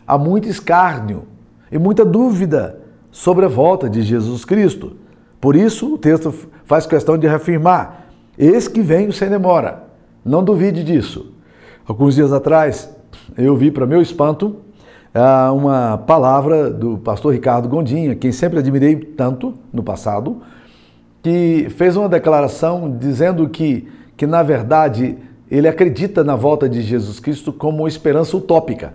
há 0.06 0.16
muito 0.16 0.48
escárnio 0.48 1.24
e 1.70 1.78
muita 1.78 2.04
dúvida 2.04 2.78
sobre 3.10 3.44
a 3.44 3.48
volta 3.48 3.90
de 3.90 4.02
Jesus 4.02 4.44
Cristo. 4.44 4.92
Por 5.40 5.56
isso, 5.56 5.94
o 5.94 5.98
texto 5.98 6.32
faz 6.64 6.86
questão 6.86 7.18
de 7.18 7.26
reafirmar: 7.26 8.06
Eis 8.38 8.68
que 8.68 8.80
venho 8.80 9.12
sem 9.12 9.28
demora. 9.28 9.82
Não 10.24 10.44
duvide 10.44 10.84
disso. 10.84 11.34
Alguns 11.84 12.14
dias 12.14 12.32
atrás, 12.32 12.88
eu 13.36 13.56
vi, 13.56 13.72
para 13.72 13.84
meu 13.84 14.00
espanto, 14.00 14.58
ah, 15.12 15.50
uma 15.52 15.98
palavra 15.98 16.70
do 16.70 16.98
pastor 16.98 17.32
Ricardo 17.32 17.68
Gondinha, 17.68 18.14
quem 18.14 18.30
sempre 18.30 18.60
admirei 18.60 18.94
tanto 18.94 19.54
no 19.72 19.82
passado, 19.82 20.40
que 21.22 21.68
fez 21.70 21.96
uma 21.96 22.08
declaração 22.08 22.90
dizendo 22.98 23.48
que, 23.48 23.88
que 24.16 24.26
na 24.26 24.42
verdade, 24.42 25.16
ele 25.50 25.68
acredita 25.68 26.24
na 26.24 26.34
volta 26.34 26.68
de 26.68 26.82
Jesus 26.82 27.20
Cristo 27.20 27.52
como 27.52 27.78
uma 27.78 27.88
esperança 27.88 28.36
utópica, 28.36 28.92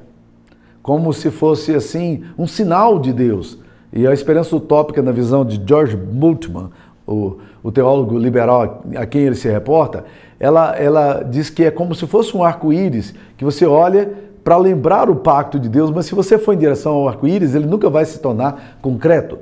como 0.83 1.13
se 1.13 1.31
fosse 1.31 1.73
assim 1.73 2.23
um 2.37 2.45
sinal 2.45 2.99
de 2.99 3.13
Deus. 3.13 3.57
E 3.93 4.05
a 4.05 4.13
esperança 4.13 4.55
utópica, 4.55 5.01
na 5.01 5.11
visão 5.11 5.45
de 5.45 5.61
George 5.65 5.95
Bultmann, 5.95 6.69
o, 7.07 7.37
o 7.63 7.71
teólogo 7.71 8.17
liberal 8.17 8.83
a 8.97 9.05
quem 9.05 9.21
ele 9.21 9.35
se 9.35 9.49
reporta, 9.49 10.03
ela, 10.37 10.75
ela 10.75 11.23
diz 11.23 11.49
que 11.49 11.63
é 11.63 11.71
como 11.71 11.95
se 11.95 12.05
fosse 12.05 12.35
um 12.35 12.43
arco-íris 12.43 13.15
que 13.37 13.45
você 13.45 13.65
olha 13.65 14.11
para 14.43 14.57
lembrar 14.57 15.09
o 15.09 15.15
pacto 15.15 15.57
de 15.57 15.69
Deus, 15.69 15.89
mas 15.89 16.05
se 16.05 16.13
você 16.13 16.37
for 16.37 16.53
em 16.53 16.57
direção 16.57 16.93
ao 16.93 17.07
arco-íris, 17.07 17.55
ele 17.55 17.65
nunca 17.65 17.89
vai 17.89 18.03
se 18.03 18.19
tornar 18.19 18.77
concreto. 18.81 19.39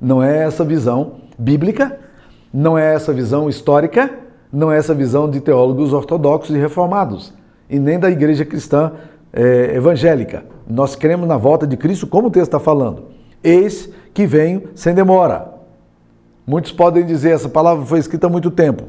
Não 0.00 0.22
é 0.22 0.44
essa 0.44 0.64
visão 0.64 1.27
bíblica, 1.38 1.98
não 2.52 2.76
é 2.76 2.94
essa 2.94 3.12
visão 3.12 3.48
histórica, 3.48 4.10
não 4.52 4.72
é 4.72 4.78
essa 4.78 4.94
visão 4.94 5.30
de 5.30 5.40
teólogos 5.40 5.92
ortodoxos 5.92 6.54
e 6.54 6.58
reformados, 6.58 7.32
e 7.68 7.78
nem 7.78 7.98
da 7.98 8.10
igreja 8.10 8.44
cristã 8.44 8.92
é, 9.32 9.76
evangélica. 9.76 10.44
Nós 10.68 10.96
cremos 10.96 11.28
na 11.28 11.36
volta 11.36 11.66
de 11.66 11.76
Cristo, 11.76 12.06
como 12.06 12.28
o 12.28 12.30
texto 12.30 12.48
está 12.48 12.60
falando. 12.60 13.04
Eis 13.42 13.88
que 14.12 14.26
venho 14.26 14.64
sem 14.74 14.94
demora. 14.94 15.54
Muitos 16.46 16.72
podem 16.72 17.04
dizer, 17.04 17.30
essa 17.30 17.48
palavra 17.48 17.84
foi 17.84 17.98
escrita 17.98 18.26
há 18.26 18.30
muito 18.30 18.50
tempo. 18.50 18.84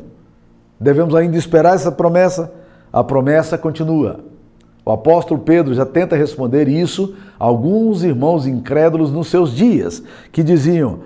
Devemos 0.80 1.14
ainda 1.14 1.38
esperar 1.38 1.76
essa 1.76 1.92
promessa? 1.92 2.52
A 2.92 3.04
promessa 3.04 3.58
continua. 3.58 4.22
O 4.86 4.92
apóstolo 4.92 5.42
Pedro 5.42 5.74
já 5.74 5.86
tenta 5.86 6.16
responder 6.16 6.68
isso 6.68 7.16
a 7.38 7.44
alguns 7.46 8.04
irmãos 8.04 8.48
incrédulos 8.48 9.12
nos 9.12 9.28
seus 9.28 9.54
dias, 9.54 10.02
que 10.32 10.42
diziam 10.42 11.00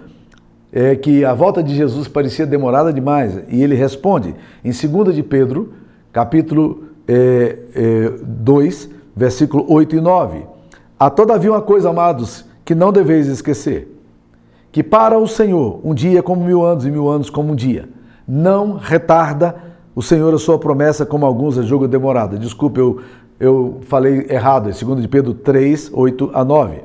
é, 0.74 0.96
que 0.96 1.24
a 1.24 1.34
volta 1.34 1.62
de 1.62 1.76
Jesus 1.76 2.08
parecia 2.08 2.46
demorada 2.46 2.92
demais. 2.92 3.40
E 3.48 3.62
ele 3.62 3.76
responde 3.76 4.36
em 4.66 4.72
2 4.72 5.16
de 5.16 5.22
Pedro, 5.22 5.74
capítulo 6.12 6.86
é, 7.08 7.58
é, 7.76 8.12
2, 8.22 8.90
versículo 9.16 9.66
8 9.72 9.96
e 9.96 10.02
9. 10.02 10.46
Há 11.00 11.10
todavia 11.10 11.52
uma 11.52 11.62
coisa, 11.62 11.90
amados, 11.90 12.46
que 12.66 12.74
não 12.74 12.92
deveis 12.92 13.28
esquecer, 13.28 13.88
que 14.72 14.82
para 14.82 15.20
o 15.20 15.28
Senhor 15.28 15.80
um 15.84 15.94
dia 15.94 16.20
é 16.20 16.22
como 16.22 16.44
mil 16.44 16.66
anos 16.66 16.86
e 16.86 16.92
mil 16.92 17.08
anos 17.08 17.30
como 17.30 17.52
um 17.52 17.56
dia. 17.56 17.88
Não 18.28 18.78
retarda 18.78 19.56
o 19.96 20.02
Senhor 20.02 20.34
a 20.34 20.40
sua 20.40 20.58
promessa 20.58 21.06
como 21.06 21.26
alguns 21.26 21.58
a 21.58 21.62
julgam 21.62 21.88
demorada. 21.88 22.38
Desculpe, 22.38 22.80
eu 22.80 23.02
eu 23.40 23.80
falei 23.88 24.28
errado, 24.30 24.70
é 24.70 24.72
2 24.72 25.02
de 25.02 25.08
Pedro 25.08 25.34
3, 25.34 25.92
8 25.94 26.32
a 26.34 26.46
9. 26.46 26.82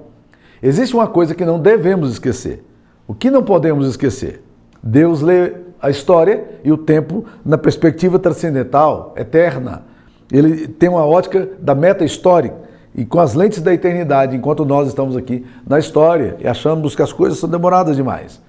Existe 0.60 0.94
uma 0.94 1.06
coisa 1.06 1.34
que 1.34 1.44
não 1.44 1.60
devemos 1.60 2.10
esquecer. 2.10 2.64
O 3.08 3.14
que 3.14 3.30
não 3.30 3.42
podemos 3.42 3.88
esquecer? 3.88 4.42
Deus 4.82 5.22
lê 5.22 5.54
a 5.80 5.88
história 5.88 6.44
e 6.62 6.70
o 6.70 6.76
tempo 6.76 7.24
na 7.42 7.56
perspectiva 7.56 8.18
transcendental, 8.18 9.14
eterna. 9.16 9.82
Ele 10.30 10.68
tem 10.68 10.90
uma 10.90 11.06
ótica 11.06 11.48
da 11.58 11.74
meta 11.74 12.04
histórica 12.04 12.54
e 12.94 13.06
com 13.06 13.18
as 13.18 13.32
lentes 13.32 13.62
da 13.62 13.72
eternidade, 13.72 14.36
enquanto 14.36 14.62
nós 14.64 14.88
estamos 14.88 15.16
aqui 15.16 15.46
na 15.66 15.78
história 15.78 16.36
e 16.38 16.46
achamos 16.46 16.94
que 16.94 17.00
as 17.00 17.12
coisas 17.12 17.38
são 17.38 17.48
demoradas 17.48 17.96
demais. 17.96 18.42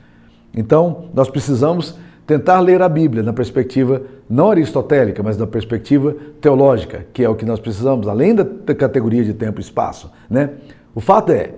Então, 0.54 1.06
nós 1.14 1.30
precisamos 1.30 1.98
tentar 2.28 2.60
ler 2.60 2.82
a 2.82 2.90
Bíblia 2.90 3.24
na 3.24 3.32
perspectiva 3.32 4.02
não 4.30 4.52
aristotélica, 4.52 5.24
mas 5.24 5.38
na 5.38 5.48
perspectiva 5.48 6.16
teológica, 6.42 7.06
que 7.14 7.24
é 7.24 7.30
o 7.30 7.36
que 7.36 7.46
nós 7.46 7.60
precisamos, 7.60 8.08
além 8.08 8.36
da 8.36 8.44
categoria 8.76 9.24
de 9.24 9.34
tempo 9.34 9.60
e 9.60 9.64
espaço. 9.64 10.12
Né? 10.30 10.50
O 10.94 11.00
fato 11.00 11.32
é, 11.32 11.54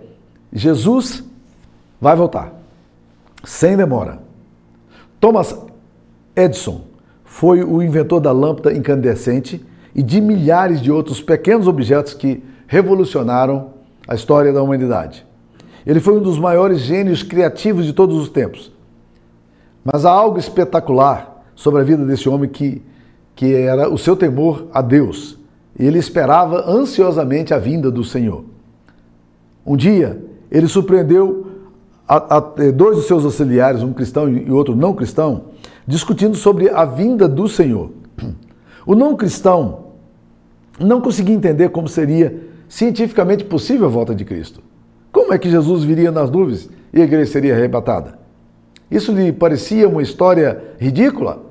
Jesus 0.54 1.24
vai 2.00 2.16
voltar, 2.16 2.61
sem 3.44 3.76
demora. 3.76 4.20
Thomas 5.20 5.56
Edison 6.36 6.82
foi 7.24 7.64
o 7.64 7.82
inventor 7.82 8.20
da 8.20 8.32
lâmpada 8.32 8.74
incandescente 8.74 9.66
e 9.94 10.02
de 10.02 10.22
milhares 10.22 10.82
de 10.82 10.92
outros 10.92 11.22
pequenos 11.22 11.68
objetos 11.68 12.14
que 12.14 12.44
revolucionaram 12.68 13.72
a 14.08 14.16
história 14.16 14.54
da 14.54 14.64
humanidade. 14.64 15.26
Ele 15.86 16.00
foi 16.00 16.18
um 16.18 16.22
dos 16.22 16.40
maiores 16.40 16.80
gênios 16.80 17.24
criativos 17.24 17.86
de 17.86 17.94
todos 17.94 18.16
os 18.18 18.30
tempos. 18.30 18.72
Mas 19.84 20.06
há 20.06 20.12
algo 20.12 20.38
espetacular 20.38 21.44
sobre 21.56 21.82
a 21.82 21.84
vida 21.84 22.06
desse 22.06 22.30
homem 22.30 22.50
que, 22.50 22.82
que 23.36 23.54
era 23.54 23.90
o 23.90 23.98
seu 23.98 24.16
temor 24.16 24.68
a 24.74 24.82
Deus. 24.82 25.38
Ele 25.78 25.98
esperava 25.98 26.70
ansiosamente 26.70 27.54
a 27.54 27.58
vinda 27.58 27.90
do 27.90 28.04
Senhor. 28.04 28.46
Um 29.66 29.76
dia, 29.76 30.24
ele 30.52 30.68
surpreendeu 30.68 31.51
a, 32.12 32.38
a, 32.38 32.52
eh, 32.58 32.74
dois 32.74 32.98
dos 32.98 33.08
seus 33.08 33.24
auxiliares, 33.24 33.82
um 33.82 33.94
cristão 33.94 34.28
e 34.30 34.52
outro 34.52 34.76
não 34.76 34.94
cristão, 34.94 35.46
discutindo 35.88 36.36
sobre 36.36 36.70
a 36.70 36.84
vinda 36.84 37.26
do 37.26 37.48
Senhor. 37.48 37.92
O 38.84 38.96
não 38.96 39.16
cristão 39.16 39.92
não 40.80 41.00
conseguia 41.00 41.36
entender 41.36 41.70
como 41.70 41.88
seria 41.88 42.36
cientificamente 42.68 43.46
possível 43.46 43.86
a 43.86 43.90
volta 43.90 44.16
de 44.16 44.26
Cristo. 44.26 44.60
Como 45.12 45.32
é 45.32 45.38
que 45.38 45.52
Jesus 45.52 45.84
viria 45.84 46.12
nas 46.12 46.32
nuvens 46.32 46.68
e 46.92 47.00
a 47.00 47.04
igreja 47.04 47.32
seria 47.32 47.54
arrebatada? 47.54 48.18
Isso 48.90 49.12
lhe 49.12 49.32
parecia 49.32 49.88
uma 49.88 50.02
história 50.02 50.60
ridícula? 50.80 51.44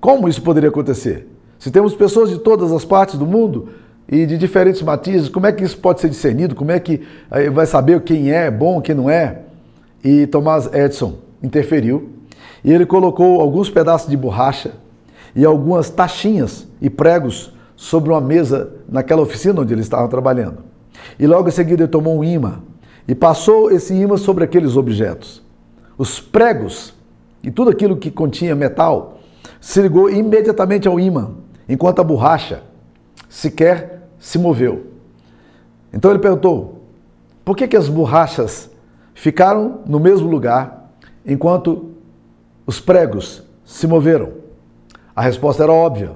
Como 0.00 0.28
isso 0.28 0.40
poderia 0.42 0.68
acontecer? 0.68 1.26
Se 1.58 1.72
temos 1.72 1.92
pessoas 1.92 2.30
de 2.30 2.38
todas 2.38 2.70
as 2.70 2.84
partes 2.84 3.18
do 3.18 3.26
mundo 3.26 3.70
e 4.08 4.24
de 4.24 4.38
diferentes 4.38 4.80
matizes, 4.80 5.28
como 5.28 5.46
é 5.46 5.52
que 5.52 5.64
isso 5.64 5.76
pode 5.78 6.00
ser 6.00 6.08
discernido? 6.08 6.54
Como 6.54 6.70
é 6.70 6.78
que 6.78 7.02
eh, 7.32 7.50
vai 7.50 7.66
saber 7.66 8.00
quem 8.02 8.30
é 8.30 8.48
bom, 8.48 8.80
quem 8.80 8.94
não 8.94 9.10
é? 9.10 9.40
E 10.04 10.26
Thomas 10.26 10.70
Edison 10.72 11.14
interferiu 11.42 12.10
e 12.62 12.72
ele 12.72 12.84
colocou 12.84 13.40
alguns 13.40 13.70
pedaços 13.70 14.08
de 14.08 14.16
borracha 14.16 14.72
e 15.34 15.44
algumas 15.44 15.88
taxinhas 15.88 16.66
e 16.80 16.90
pregos 16.90 17.52
sobre 17.74 18.10
uma 18.10 18.20
mesa 18.20 18.70
naquela 18.88 19.22
oficina 19.22 19.62
onde 19.62 19.72
ele 19.72 19.80
estava 19.80 20.06
trabalhando. 20.08 20.58
E 21.18 21.26
logo 21.26 21.48
em 21.48 21.52
seguida 21.52 21.82
ele 21.82 21.90
tomou 21.90 22.18
um 22.18 22.24
imã 22.24 22.60
e 23.08 23.14
passou 23.14 23.70
esse 23.70 23.94
imã 23.94 24.16
sobre 24.16 24.44
aqueles 24.44 24.76
objetos. 24.76 25.42
Os 25.96 26.20
pregos 26.20 26.94
e 27.42 27.50
tudo 27.50 27.70
aquilo 27.70 27.96
que 27.96 28.10
continha 28.10 28.54
metal 28.54 29.18
se 29.60 29.80
ligou 29.80 30.10
imediatamente 30.10 30.86
ao 30.86 31.00
imã, 31.00 31.32
enquanto 31.68 32.00
a 32.00 32.04
borracha 32.04 32.62
sequer 33.28 34.08
se 34.18 34.38
moveu. 34.38 34.86
Então 35.92 36.10
ele 36.10 36.20
perguntou: 36.20 36.82
por 37.44 37.56
que, 37.56 37.68
que 37.68 37.76
as 37.76 37.88
borrachas 37.88 38.70
ficaram 39.14 39.80
no 39.86 39.98
mesmo 39.98 40.28
lugar 40.28 40.90
enquanto 41.24 41.92
os 42.66 42.80
pregos 42.80 43.42
se 43.64 43.86
moveram? 43.86 44.32
A 45.14 45.22
resposta 45.22 45.62
era 45.62 45.72
óbvia. 45.72 46.12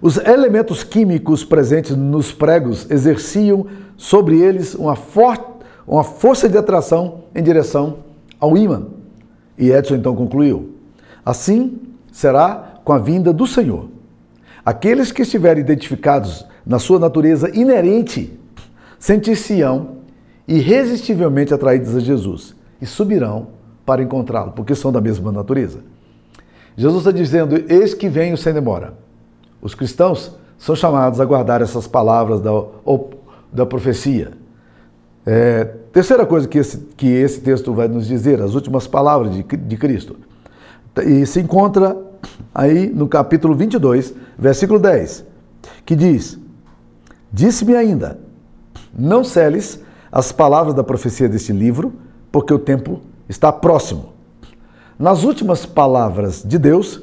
Os 0.00 0.16
elementos 0.18 0.84
químicos 0.84 1.44
presentes 1.44 1.96
nos 1.96 2.32
pregos 2.32 2.90
exerciam 2.90 3.66
sobre 3.96 4.38
eles 4.38 4.74
uma, 4.74 4.94
for 4.94 5.58
uma 5.86 6.04
força 6.04 6.48
de 6.48 6.56
atração 6.56 7.24
em 7.34 7.42
direção 7.42 7.98
ao 8.38 8.56
ímã. 8.56 8.86
E 9.58 9.70
Edson 9.70 9.96
então 9.96 10.14
concluiu: 10.14 10.74
assim 11.24 11.80
será 12.12 12.80
com 12.84 12.92
a 12.92 12.98
vinda 12.98 13.32
do 13.32 13.46
Senhor. 13.46 13.88
Aqueles 14.64 15.10
que 15.12 15.22
estiverem 15.22 15.62
identificados 15.62 16.46
na 16.66 16.78
sua 16.78 16.98
natureza 16.98 17.50
inerente 17.54 18.38
sentir-se-ão 18.98 19.93
irresistivelmente 20.46 21.54
atraídos 21.54 21.96
a 21.96 22.00
Jesus 22.00 22.54
e 22.80 22.86
subirão 22.86 23.48
para 23.84 24.02
encontrá-lo, 24.02 24.52
porque 24.52 24.74
são 24.74 24.92
da 24.92 25.00
mesma 25.00 25.30
natureza. 25.30 25.80
Jesus 26.76 27.00
está 27.00 27.10
dizendo: 27.10 27.62
Eis 27.68 27.94
que 27.94 28.08
venho 28.08 28.36
sem 28.36 28.52
demora. 28.52 28.94
Os 29.60 29.74
cristãos 29.74 30.36
são 30.58 30.74
chamados 30.74 31.20
a 31.20 31.24
guardar 31.24 31.62
essas 31.62 31.86
palavras 31.86 32.40
da, 32.40 32.50
da 33.52 33.66
profecia. 33.66 34.32
É, 35.26 35.64
terceira 35.92 36.26
coisa 36.26 36.46
que 36.46 36.58
esse, 36.58 36.78
que 36.96 37.06
esse 37.06 37.40
texto 37.40 37.72
vai 37.72 37.88
nos 37.88 38.06
dizer, 38.06 38.42
as 38.42 38.54
últimas 38.54 38.86
palavras 38.86 39.34
de, 39.34 39.42
de 39.42 39.76
Cristo. 39.76 40.16
E 41.06 41.24
se 41.26 41.40
encontra 41.40 41.96
aí 42.54 42.88
no 42.88 43.08
capítulo 43.08 43.54
22, 43.54 44.14
versículo 44.38 44.78
10, 44.78 45.24
que 45.84 45.96
diz: 45.96 46.38
Disse-me 47.32 47.74
ainda, 47.74 48.18
não 48.96 49.24
celes 49.24 49.82
as 50.14 50.30
palavras 50.30 50.72
da 50.74 50.84
profecia 50.84 51.28
deste 51.28 51.52
livro, 51.52 51.92
porque 52.30 52.54
o 52.54 52.58
tempo 52.58 53.00
está 53.28 53.50
próximo. 53.50 54.12
Nas 54.96 55.24
últimas 55.24 55.66
palavras 55.66 56.40
de 56.40 56.56
Deus, 56.56 57.02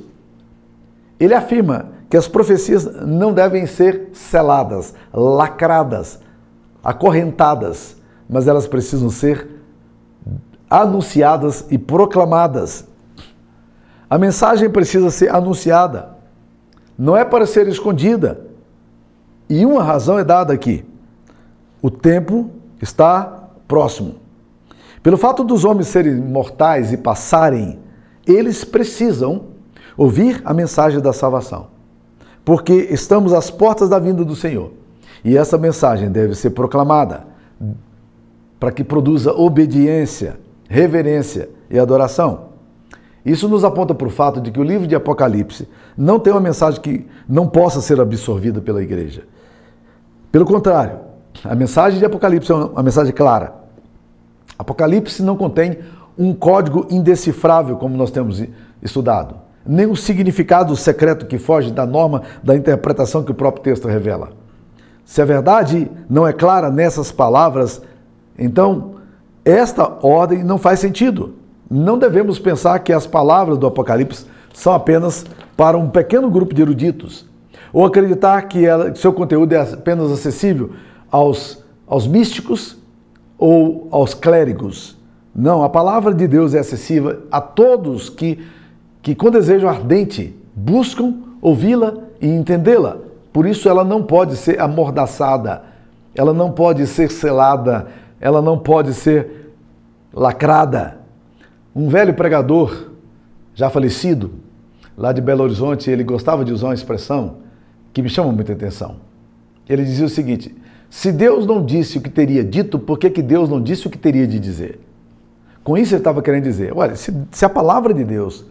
ele 1.19 1.33
afirma 1.33 1.89
que 2.09 2.15
as 2.15 2.29
profecias 2.29 2.85
não 3.05 3.33
devem 3.33 3.65
ser 3.65 4.11
seladas, 4.13 4.93
lacradas, 5.13 6.19
acorrentadas, 6.81 7.97
mas 8.29 8.47
elas 8.47 8.65
precisam 8.65 9.09
ser 9.09 9.45
anunciadas 10.69 11.65
e 11.69 11.77
proclamadas. 11.77 12.87
A 14.09 14.17
mensagem 14.17 14.69
precisa 14.69 15.09
ser 15.09 15.35
anunciada, 15.35 16.11
não 16.97 17.17
é 17.17 17.25
para 17.25 17.45
ser 17.45 17.67
escondida. 17.67 18.39
E 19.49 19.65
uma 19.65 19.83
razão 19.83 20.17
é 20.17 20.23
dada 20.23 20.53
aqui: 20.53 20.85
o 21.81 21.91
tempo 21.91 22.60
está 22.81 23.49
próximo. 23.67 24.15
Pelo 25.03 25.17
fato 25.17 25.43
dos 25.43 25.65
homens 25.65 25.87
serem 25.87 26.15
mortais 26.15 26.91
e 26.91 26.97
passarem, 26.97 27.79
eles 28.25 28.63
precisam 28.63 29.45
ouvir 29.97 30.41
a 30.45 30.53
mensagem 30.53 30.99
da 30.99 31.13
salvação. 31.13 31.67
Porque 32.43 32.73
estamos 32.73 33.33
às 33.33 33.49
portas 33.49 33.89
da 33.89 33.99
vinda 33.99 34.23
do 34.23 34.35
Senhor. 34.35 34.71
E 35.23 35.37
essa 35.37 35.57
mensagem 35.57 36.11
deve 36.11 36.35
ser 36.35 36.51
proclamada 36.51 37.25
para 38.59 38.71
que 38.71 38.83
produza 38.83 39.33
obediência, 39.33 40.39
reverência 40.67 41.49
e 41.69 41.79
adoração. 41.79 42.51
Isso 43.25 43.47
nos 43.47 43.63
aponta 43.63 43.93
para 43.93 44.07
o 44.07 44.11
fato 44.11 44.41
de 44.41 44.51
que 44.51 44.59
o 44.59 44.63
livro 44.63 44.87
de 44.87 44.95
Apocalipse 44.95 45.67
não 45.95 46.19
tem 46.19 46.33
uma 46.33 46.39
mensagem 46.39 46.81
que 46.81 47.05
não 47.27 47.47
possa 47.47 47.81
ser 47.81 47.99
absorvida 47.99 48.61
pela 48.61 48.81
igreja. 48.81 49.23
Pelo 50.31 50.45
contrário, 50.45 50.99
a 51.43 51.55
mensagem 51.55 51.99
de 51.99 52.05
Apocalipse 52.05 52.51
é 52.51 52.55
uma 52.55 52.83
mensagem 52.83 53.13
clara. 53.13 53.53
Apocalipse 54.57 55.23
não 55.23 55.35
contém 55.35 55.79
um 56.17 56.33
código 56.33 56.85
indecifrável, 56.89 57.77
como 57.77 57.97
nós 57.97 58.11
temos 58.11 58.43
estudado, 58.81 59.35
nem 59.65 59.87
um 59.87 59.95
significado 59.95 60.75
secreto 60.75 61.25
que 61.25 61.37
foge 61.37 61.71
da 61.71 61.85
norma 61.85 62.23
da 62.43 62.55
interpretação 62.55 63.23
que 63.23 63.31
o 63.31 63.35
próprio 63.35 63.63
texto 63.63 63.87
revela. 63.87 64.29
Se 65.05 65.21
a 65.21 65.25
verdade 65.25 65.89
não 66.09 66.27
é 66.27 66.33
clara 66.33 66.69
nessas 66.69 67.11
palavras, 67.11 67.81
então 68.37 68.95
esta 69.43 69.97
ordem 70.05 70.43
não 70.43 70.57
faz 70.57 70.79
sentido. 70.79 71.35
Não 71.69 71.97
devemos 71.97 72.37
pensar 72.37 72.79
que 72.79 72.93
as 72.93 73.07
palavras 73.07 73.57
do 73.57 73.65
Apocalipse 73.65 74.25
são 74.53 74.73
apenas 74.73 75.25
para 75.55 75.77
um 75.77 75.89
pequeno 75.89 76.29
grupo 76.29 76.53
de 76.53 76.61
eruditos, 76.61 77.25
ou 77.71 77.85
acreditar 77.85 78.41
que 78.43 78.65
ela, 78.65 78.93
seu 78.93 79.13
conteúdo 79.13 79.53
é 79.53 79.61
apenas 79.61 80.11
acessível 80.11 80.71
aos, 81.11 81.63
aos 81.85 82.07
místicos 82.07 82.77
ou 83.37 83.87
aos 83.91 84.13
clérigos. 84.13 84.97
Não, 85.35 85.63
a 85.63 85.69
palavra 85.69 86.13
de 86.13 86.27
Deus 86.27 86.53
é 86.53 86.59
acessível 86.59 87.23
a 87.31 87.41
todos 87.41 88.09
que, 88.09 88.39
que 89.01 89.13
com 89.13 89.29
desejo 89.29 89.67
ardente, 89.67 90.35
buscam 90.55 91.15
ouvi-la 91.41 91.95
e 92.21 92.27
entendê-la. 92.27 92.97
Por 93.31 93.45
isso 93.45 93.67
ela 93.69 93.83
não 93.83 94.03
pode 94.03 94.35
ser 94.35 94.59
amordaçada, 94.59 95.63
ela 96.13 96.33
não 96.33 96.51
pode 96.51 96.85
ser 96.87 97.09
selada, 97.09 97.87
ela 98.19 98.41
não 98.41 98.57
pode 98.57 98.93
ser 98.93 99.53
lacrada. 100.13 100.97
Um 101.73 101.87
velho 101.87 102.13
pregador, 102.13 102.89
já 103.55 103.69
falecido, 103.69 104.31
lá 104.97 105.13
de 105.13 105.21
Belo 105.21 105.43
Horizonte, 105.43 105.89
ele 105.89 106.03
gostava 106.03 106.43
de 106.43 106.51
usar 106.51 106.67
uma 106.67 106.73
expressão 106.73 107.37
que 107.93 108.01
me 108.01 108.09
chama 108.09 108.31
muita 108.31 108.51
atenção. 108.51 108.97
Ele 109.67 109.83
dizia 109.85 110.05
o 110.05 110.09
seguinte: 110.09 110.53
se 110.91 111.09
Deus 111.09 111.45
não 111.45 111.65
disse 111.65 111.97
o 111.97 112.01
que 112.01 112.09
teria 112.09 112.43
dito, 112.43 112.77
por 112.77 112.99
que, 112.99 113.09
que 113.09 113.21
Deus 113.21 113.47
não 113.47 113.61
disse 113.61 113.87
o 113.87 113.89
que 113.89 113.97
teria 113.97 114.27
de 114.27 114.37
dizer? 114.37 114.77
Com 115.63 115.77
isso 115.77 115.93
ele 115.93 116.01
estava 116.01 116.21
querendo 116.21 116.43
dizer: 116.43 116.73
olha, 116.75 116.97
se, 116.97 117.15
se 117.31 117.45
a 117.45 117.49
palavra 117.49 117.93
de 117.93 118.03
Deus 118.03 118.43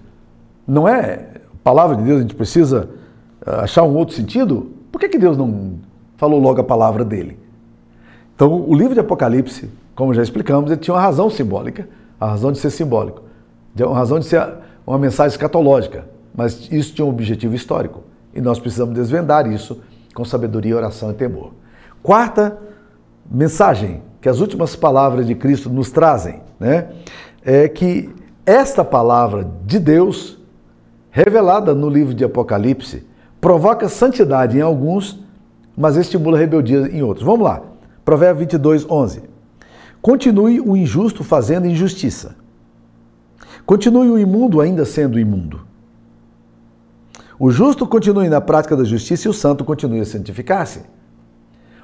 não 0.67 0.89
é 0.89 1.33
palavra 1.63 1.95
de 1.95 2.03
Deus, 2.03 2.17
a 2.17 2.23
gente 2.23 2.35
precisa 2.35 2.89
ah, 3.45 3.65
achar 3.65 3.83
um 3.83 3.95
outro 3.95 4.15
sentido, 4.15 4.71
por 4.91 4.99
que, 4.99 5.11
que 5.11 5.19
Deus 5.19 5.37
não 5.37 5.75
falou 6.17 6.41
logo 6.41 6.59
a 6.63 6.65
palavra 6.65 7.05
dele? 7.05 7.39
Então, 8.35 8.65
o 8.67 8.75
livro 8.75 8.95
de 8.95 9.01
Apocalipse, 9.01 9.69
como 9.95 10.15
já 10.15 10.23
explicamos, 10.23 10.71
ele 10.71 10.81
tinha 10.81 10.95
uma 10.95 11.03
razão 11.03 11.29
simbólica, 11.29 11.87
a 12.19 12.29
razão 12.29 12.51
de 12.51 12.59
ser 12.59 12.71
simbólico, 12.71 13.21
uma 13.79 13.95
razão 13.95 14.19
de 14.19 14.25
ser 14.25 14.49
uma 14.87 14.99
mensagem 14.99 15.33
escatológica, 15.35 16.07
mas 16.35 16.73
isso 16.73 16.95
tinha 16.95 17.05
um 17.05 17.11
objetivo 17.11 17.55
histórico. 17.55 18.03
E 18.35 18.41
nós 18.41 18.59
precisamos 18.59 18.95
desvendar 18.95 19.47
isso 19.47 19.83
com 20.15 20.25
sabedoria, 20.25 20.75
oração 20.75 21.11
e 21.11 21.15
temor. 21.15 21.53
Quarta 22.03 22.59
mensagem 23.31 24.03
que 24.21 24.29
as 24.29 24.41
últimas 24.41 24.77
palavras 24.77 25.27
de 25.27 25.35
Cristo 25.35 25.71
nos 25.71 25.91
trazem, 25.91 26.41
né, 26.59 26.89
é 27.43 27.69
que 27.69 28.11
esta 28.45 28.85
palavra 28.85 29.49
de 29.65 29.79
Deus, 29.79 30.39
revelada 31.11 31.75
no 31.75 31.89
livro 31.89 32.15
de 32.15 32.25
Apocalipse, 32.25 33.07
provoca 33.41 33.89
santidade 33.89 34.59
em 34.59 34.61
alguns, 34.61 35.23
mas 35.77 35.97
estimula 35.97 36.39
rebeldia 36.39 36.89
em 36.93 37.03
outros. 37.03 37.25
Vamos 37.25 37.43
lá. 37.43 37.63
Provérbio 38.05 38.41
22, 38.41 38.87
11. 38.91 39.23
Continue 40.03 40.61
o 40.61 40.77
injusto 40.77 41.23
fazendo 41.23 41.67
injustiça. 41.67 42.37
Continue 43.65 44.11
o 44.11 44.19
imundo 44.19 44.61
ainda 44.61 44.85
sendo 44.85 45.19
imundo. 45.19 45.61
O 47.39 47.51
justo 47.51 47.87
continue 47.87 48.29
na 48.29 48.41
prática 48.41 48.77
da 48.77 48.85
justiça 48.85 49.29
e 49.29 49.31
o 49.31 49.35
santo 49.35 49.65
continue 49.65 50.01
a 50.01 50.05
santificar-se. 50.05 50.81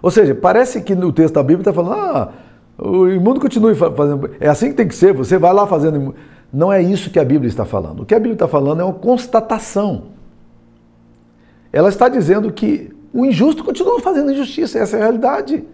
Ou 0.02 0.10
seja, 0.10 0.34
parece 0.34 0.80
que 0.80 0.94
no 0.94 1.12
texto 1.12 1.34
da 1.34 1.42
Bíblia 1.42 1.62
está 1.62 1.72
falando, 1.72 1.94
ah, 1.94 2.32
O 2.78 3.08
imundo 3.08 3.40
continue 3.40 3.74
fazendo. 3.74 4.30
É 4.38 4.48
assim 4.48 4.68
que 4.68 4.74
tem 4.74 4.88
que 4.88 4.94
ser, 4.94 5.12
você 5.12 5.38
vai 5.38 5.52
lá 5.52 5.66
fazendo. 5.66 6.14
Não 6.52 6.72
é 6.72 6.82
isso 6.82 7.10
que 7.10 7.18
a 7.18 7.24
Bíblia 7.24 7.48
está 7.48 7.64
falando. 7.64 8.02
O 8.02 8.06
que 8.06 8.14
a 8.14 8.18
Bíblia 8.18 8.34
está 8.34 8.46
falando 8.46 8.80
é 8.80 8.84
uma 8.84 8.92
constatação. 8.92 10.04
Ela 11.72 11.88
está 11.88 12.08
dizendo 12.08 12.52
que 12.52 12.94
o 13.12 13.24
injusto 13.24 13.64
continua 13.64 14.00
fazendo 14.00 14.30
injustiça, 14.30 14.78
essa 14.78 14.96
é 14.96 15.00
a 15.00 15.02
realidade. 15.04 15.64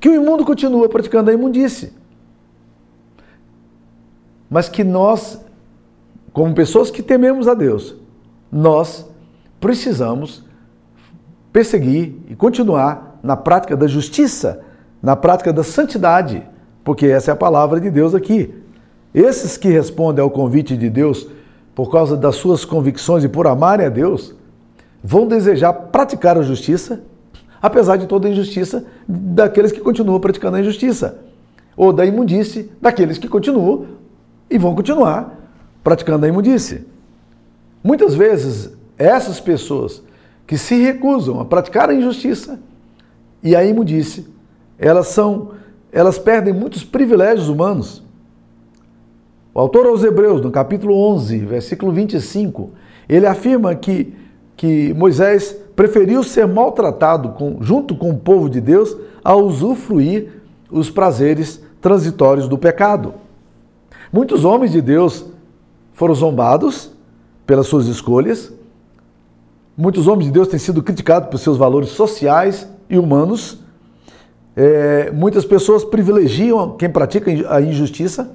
Que 0.00 0.08
o 0.08 0.14
imundo 0.14 0.44
continua 0.44 0.88
praticando 0.88 1.30
a 1.30 1.34
imundície. 1.34 1.92
Mas 4.48 4.68
que 4.68 4.82
nós, 4.82 5.40
como 6.32 6.54
pessoas 6.54 6.90
que 6.90 7.02
tememos 7.02 7.48
a 7.48 7.54
Deus, 7.54 7.96
nós 8.50 9.06
precisamos 9.60 10.44
perseguir 11.52 12.16
e 12.28 12.34
continuar 12.34 13.13
na 13.24 13.36
prática 13.36 13.74
da 13.74 13.86
justiça, 13.86 14.60
na 15.02 15.16
prática 15.16 15.50
da 15.50 15.64
santidade, 15.64 16.46
porque 16.84 17.06
essa 17.06 17.30
é 17.30 17.32
a 17.32 17.36
palavra 17.36 17.80
de 17.80 17.90
Deus 17.90 18.14
aqui. 18.14 18.54
Esses 19.14 19.56
que 19.56 19.68
respondem 19.68 20.22
ao 20.22 20.30
convite 20.30 20.76
de 20.76 20.90
Deus 20.90 21.26
por 21.74 21.90
causa 21.90 22.18
das 22.18 22.36
suas 22.36 22.66
convicções 22.66 23.24
e 23.24 23.28
por 23.28 23.46
amarem 23.46 23.86
a 23.86 23.88
Deus, 23.88 24.34
vão 25.02 25.26
desejar 25.26 25.72
praticar 25.72 26.36
a 26.36 26.42
justiça, 26.42 27.02
apesar 27.62 27.96
de 27.96 28.06
toda 28.06 28.28
a 28.28 28.30
injustiça 28.30 28.84
daqueles 29.08 29.72
que 29.72 29.80
continuam 29.80 30.20
praticando 30.20 30.58
a 30.58 30.60
injustiça, 30.60 31.18
ou 31.74 31.92
da 31.92 32.04
imundície 32.04 32.70
daqueles 32.80 33.16
que 33.16 33.26
continuam 33.26 33.86
e 34.50 34.58
vão 34.58 34.74
continuar 34.74 35.34
praticando 35.82 36.26
a 36.26 36.28
imundície. 36.28 36.86
Muitas 37.82 38.14
vezes, 38.14 38.70
essas 38.98 39.40
pessoas 39.40 40.02
que 40.46 40.58
se 40.58 40.76
recusam 40.76 41.40
a 41.40 41.44
praticar 41.44 41.88
a 41.88 41.94
injustiça 41.94 42.60
e 43.44 43.54
a 43.54 43.64
imundície, 43.64 44.26
elas 44.78 45.08
são, 45.08 45.50
elas 45.92 46.18
perdem 46.18 46.52
muitos 46.52 46.82
privilégios 46.82 47.48
humanos. 47.48 48.02
O 49.52 49.60
autor 49.60 49.86
aos 49.86 50.02
Hebreus, 50.02 50.40
no 50.40 50.50
capítulo 50.50 50.96
11, 51.12 51.38
versículo 51.40 51.92
25, 51.92 52.70
ele 53.08 53.26
afirma 53.26 53.74
que, 53.74 54.14
que 54.56 54.94
Moisés 54.94 55.56
preferiu 55.76 56.24
ser 56.24 56.48
maltratado 56.48 57.30
com, 57.30 57.58
junto 57.60 57.94
com 57.94 58.10
o 58.10 58.18
povo 58.18 58.48
de 58.48 58.60
Deus 58.60 58.96
a 59.22 59.36
usufruir 59.36 60.42
os 60.70 60.90
prazeres 60.90 61.62
transitórios 61.80 62.48
do 62.48 62.56
pecado. 62.56 63.14
Muitos 64.10 64.44
homens 64.44 64.72
de 64.72 64.80
Deus 64.80 65.26
foram 65.92 66.14
zombados 66.14 66.90
pelas 67.46 67.66
suas 67.66 67.86
escolhas, 67.86 68.52
Muitos 69.76 70.06
homens 70.06 70.26
de 70.26 70.32
Deus 70.32 70.46
têm 70.46 70.58
sido 70.58 70.82
criticados 70.84 71.28
por 71.28 71.38
seus 71.38 71.56
valores 71.56 71.88
sociais 71.90 72.68
e 72.88 72.98
humanos. 72.98 73.58
É, 74.56 75.10
muitas 75.10 75.44
pessoas 75.44 75.84
privilegiam 75.84 76.76
quem 76.76 76.88
pratica 76.88 77.30
a 77.48 77.60
injustiça, 77.60 78.30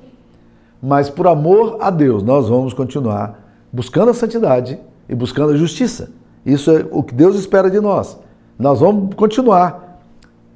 mas 0.81 1.09
por 1.09 1.27
amor 1.27 1.77
a 1.79 1.89
Deus 1.89 2.23
nós 2.23 2.49
vamos 2.49 2.73
continuar 2.73 3.47
buscando 3.71 4.11
a 4.11 4.13
santidade 4.13 4.79
e 5.07 5.15
buscando 5.15 5.53
a 5.53 5.57
justiça. 5.57 6.11
Isso 6.45 6.71
é 6.71 6.85
o 6.91 7.03
que 7.03 7.13
Deus 7.13 7.35
espera 7.37 7.69
de 7.69 7.79
nós. 7.79 8.17
Nós 8.57 8.79
vamos 8.79 9.15
continuar, 9.15 10.01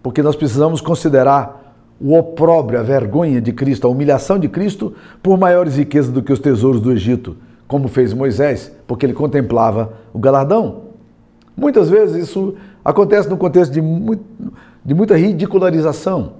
porque 0.01 0.21
nós 0.21 0.35
precisamos 0.35 0.81
considerar 0.81 1.61
o 2.01 2.17
opróbrio, 2.17 2.79
a 2.79 2.83
vergonha 2.83 3.39
de 3.39 3.53
Cristo, 3.53 3.87
a 3.87 3.89
humilhação 3.89 4.37
de 4.37 4.49
Cristo 4.49 4.93
por 5.21 5.37
maiores 5.37 5.77
riquezas 5.77 6.11
do 6.11 6.21
que 6.21 6.33
os 6.33 6.39
tesouros 6.39 6.81
do 6.81 6.91
Egito 6.91 7.37
como 7.73 7.87
fez 7.87 8.13
Moisés, 8.13 8.71
porque 8.85 9.03
ele 9.03 9.13
contemplava 9.13 9.93
o 10.13 10.19
galardão. 10.19 10.83
Muitas 11.57 11.89
vezes 11.89 12.27
isso 12.27 12.53
acontece 12.83 13.29
no 13.29 13.37
contexto 13.37 13.71
de, 13.71 13.81
muito, 13.81 14.23
de 14.83 14.93
muita 14.93 15.15
ridicularização, 15.15 16.33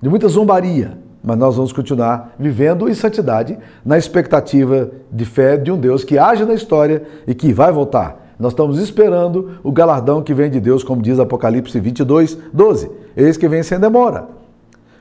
de 0.00 0.08
muita 0.08 0.28
zombaria, 0.28 0.98
mas 1.22 1.36
nós 1.36 1.56
vamos 1.56 1.72
continuar 1.72 2.34
vivendo 2.38 2.88
em 2.88 2.94
santidade, 2.94 3.58
na 3.84 3.98
expectativa 3.98 4.90
de 5.10 5.24
fé 5.24 5.56
de 5.56 5.72
um 5.72 5.78
Deus 5.78 6.04
que 6.04 6.18
age 6.18 6.44
na 6.44 6.54
história 6.54 7.02
e 7.26 7.34
que 7.34 7.52
vai 7.52 7.72
voltar. 7.72 8.26
Nós 8.38 8.52
estamos 8.52 8.78
esperando 8.78 9.58
o 9.64 9.72
galardão 9.72 10.22
que 10.22 10.32
vem 10.32 10.48
de 10.48 10.60
Deus, 10.60 10.84
como 10.84 11.02
diz 11.02 11.18
Apocalipse 11.18 11.80
22, 11.80 12.38
12. 12.52 12.90
Eis 13.16 13.36
que 13.36 13.48
vem 13.48 13.64
sem 13.64 13.80
demora. 13.80 14.28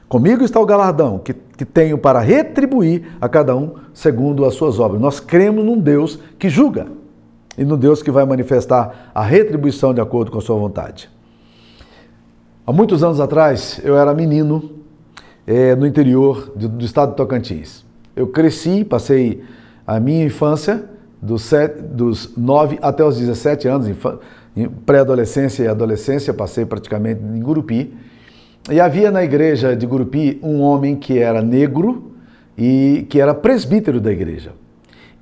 Comigo 0.09 0.43
está 0.43 0.59
o 0.59 0.65
galardão 0.65 1.19
que, 1.19 1.33
que 1.33 1.65
tenho 1.65 1.97
para 1.97 2.19
retribuir 2.19 3.03
a 3.21 3.29
cada 3.29 3.55
um 3.55 3.75
segundo 3.93 4.43
as 4.45 4.55
suas 4.55 4.79
obras. 4.79 4.99
Nós 4.99 5.19
cremos 5.19 5.63
num 5.63 5.77
Deus 5.77 6.17
que 6.39 6.49
julga 6.49 6.87
e 7.57 7.65
no 7.65 7.75
Deus 7.75 8.03
que 8.03 8.11
vai 8.11 8.25
manifestar 8.25 9.11
a 9.13 9.23
retribuição 9.23 9.93
de 9.93 9.99
acordo 9.99 10.31
com 10.31 10.37
a 10.37 10.41
sua 10.41 10.57
vontade. 10.57 11.09
Há 12.65 12.71
muitos 12.71 13.03
anos 13.03 13.19
atrás, 13.19 13.79
eu 13.83 13.97
era 13.97 14.13
menino 14.13 14.71
é, 15.47 15.75
no 15.75 15.87
interior 15.87 16.51
de, 16.55 16.67
do 16.67 16.83
estado 16.83 17.11
de 17.11 17.15
Tocantins. 17.15 17.85
Eu 18.15 18.27
cresci, 18.27 18.83
passei 18.83 19.43
a 19.85 19.99
minha 19.99 20.25
infância 20.25 20.83
dos, 21.21 21.43
sete, 21.43 21.81
dos 21.81 22.35
9 22.35 22.77
até 22.81 23.03
os 23.03 23.17
17 23.17 23.67
anos, 23.67 23.87
pré-adolescência 24.85 25.63
e 25.63 25.67
adolescência, 25.67 26.33
passei 26.33 26.65
praticamente 26.65 27.21
em 27.23 27.39
Gurupi. 27.39 27.93
E 28.69 28.81
havia 28.81 29.11
na 29.11 29.23
igreja 29.23 29.75
de 29.75 29.85
Gurupi 29.85 30.39
um 30.43 30.59
homem 30.59 30.95
que 30.95 31.19
era 31.19 31.41
negro 31.41 32.11
e 32.57 33.05
que 33.09 33.21
era 33.21 33.33
presbítero 33.33 34.01
da 34.01 34.11
igreja. 34.11 34.51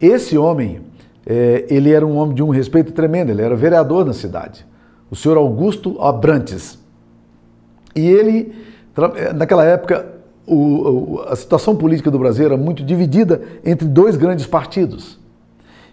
Esse 0.01 0.37
homem, 0.37 0.81
é, 1.25 1.65
ele 1.69 1.91
era 1.91 2.05
um 2.05 2.17
homem 2.17 2.35
de 2.35 2.43
um 2.43 2.49
respeito 2.49 2.91
tremendo, 2.91 3.31
ele 3.31 3.41
era 3.41 3.55
vereador 3.55 4.05
na 4.05 4.13
cidade, 4.13 4.65
o 5.09 5.15
senhor 5.15 5.37
Augusto 5.37 5.99
Abrantes. 5.99 6.77
E 7.95 8.07
ele, 8.07 8.53
é, 9.15 9.33
naquela 9.33 9.63
época, 9.63 10.05
o, 10.45 11.21
a 11.27 11.35
situação 11.35 11.75
política 11.75 12.11
do 12.11 12.19
Brasil 12.19 12.45
era 12.45 12.57
muito 12.57 12.83
dividida 12.83 13.41
entre 13.63 13.87
dois 13.87 14.15
grandes 14.15 14.45
partidos. 14.45 15.19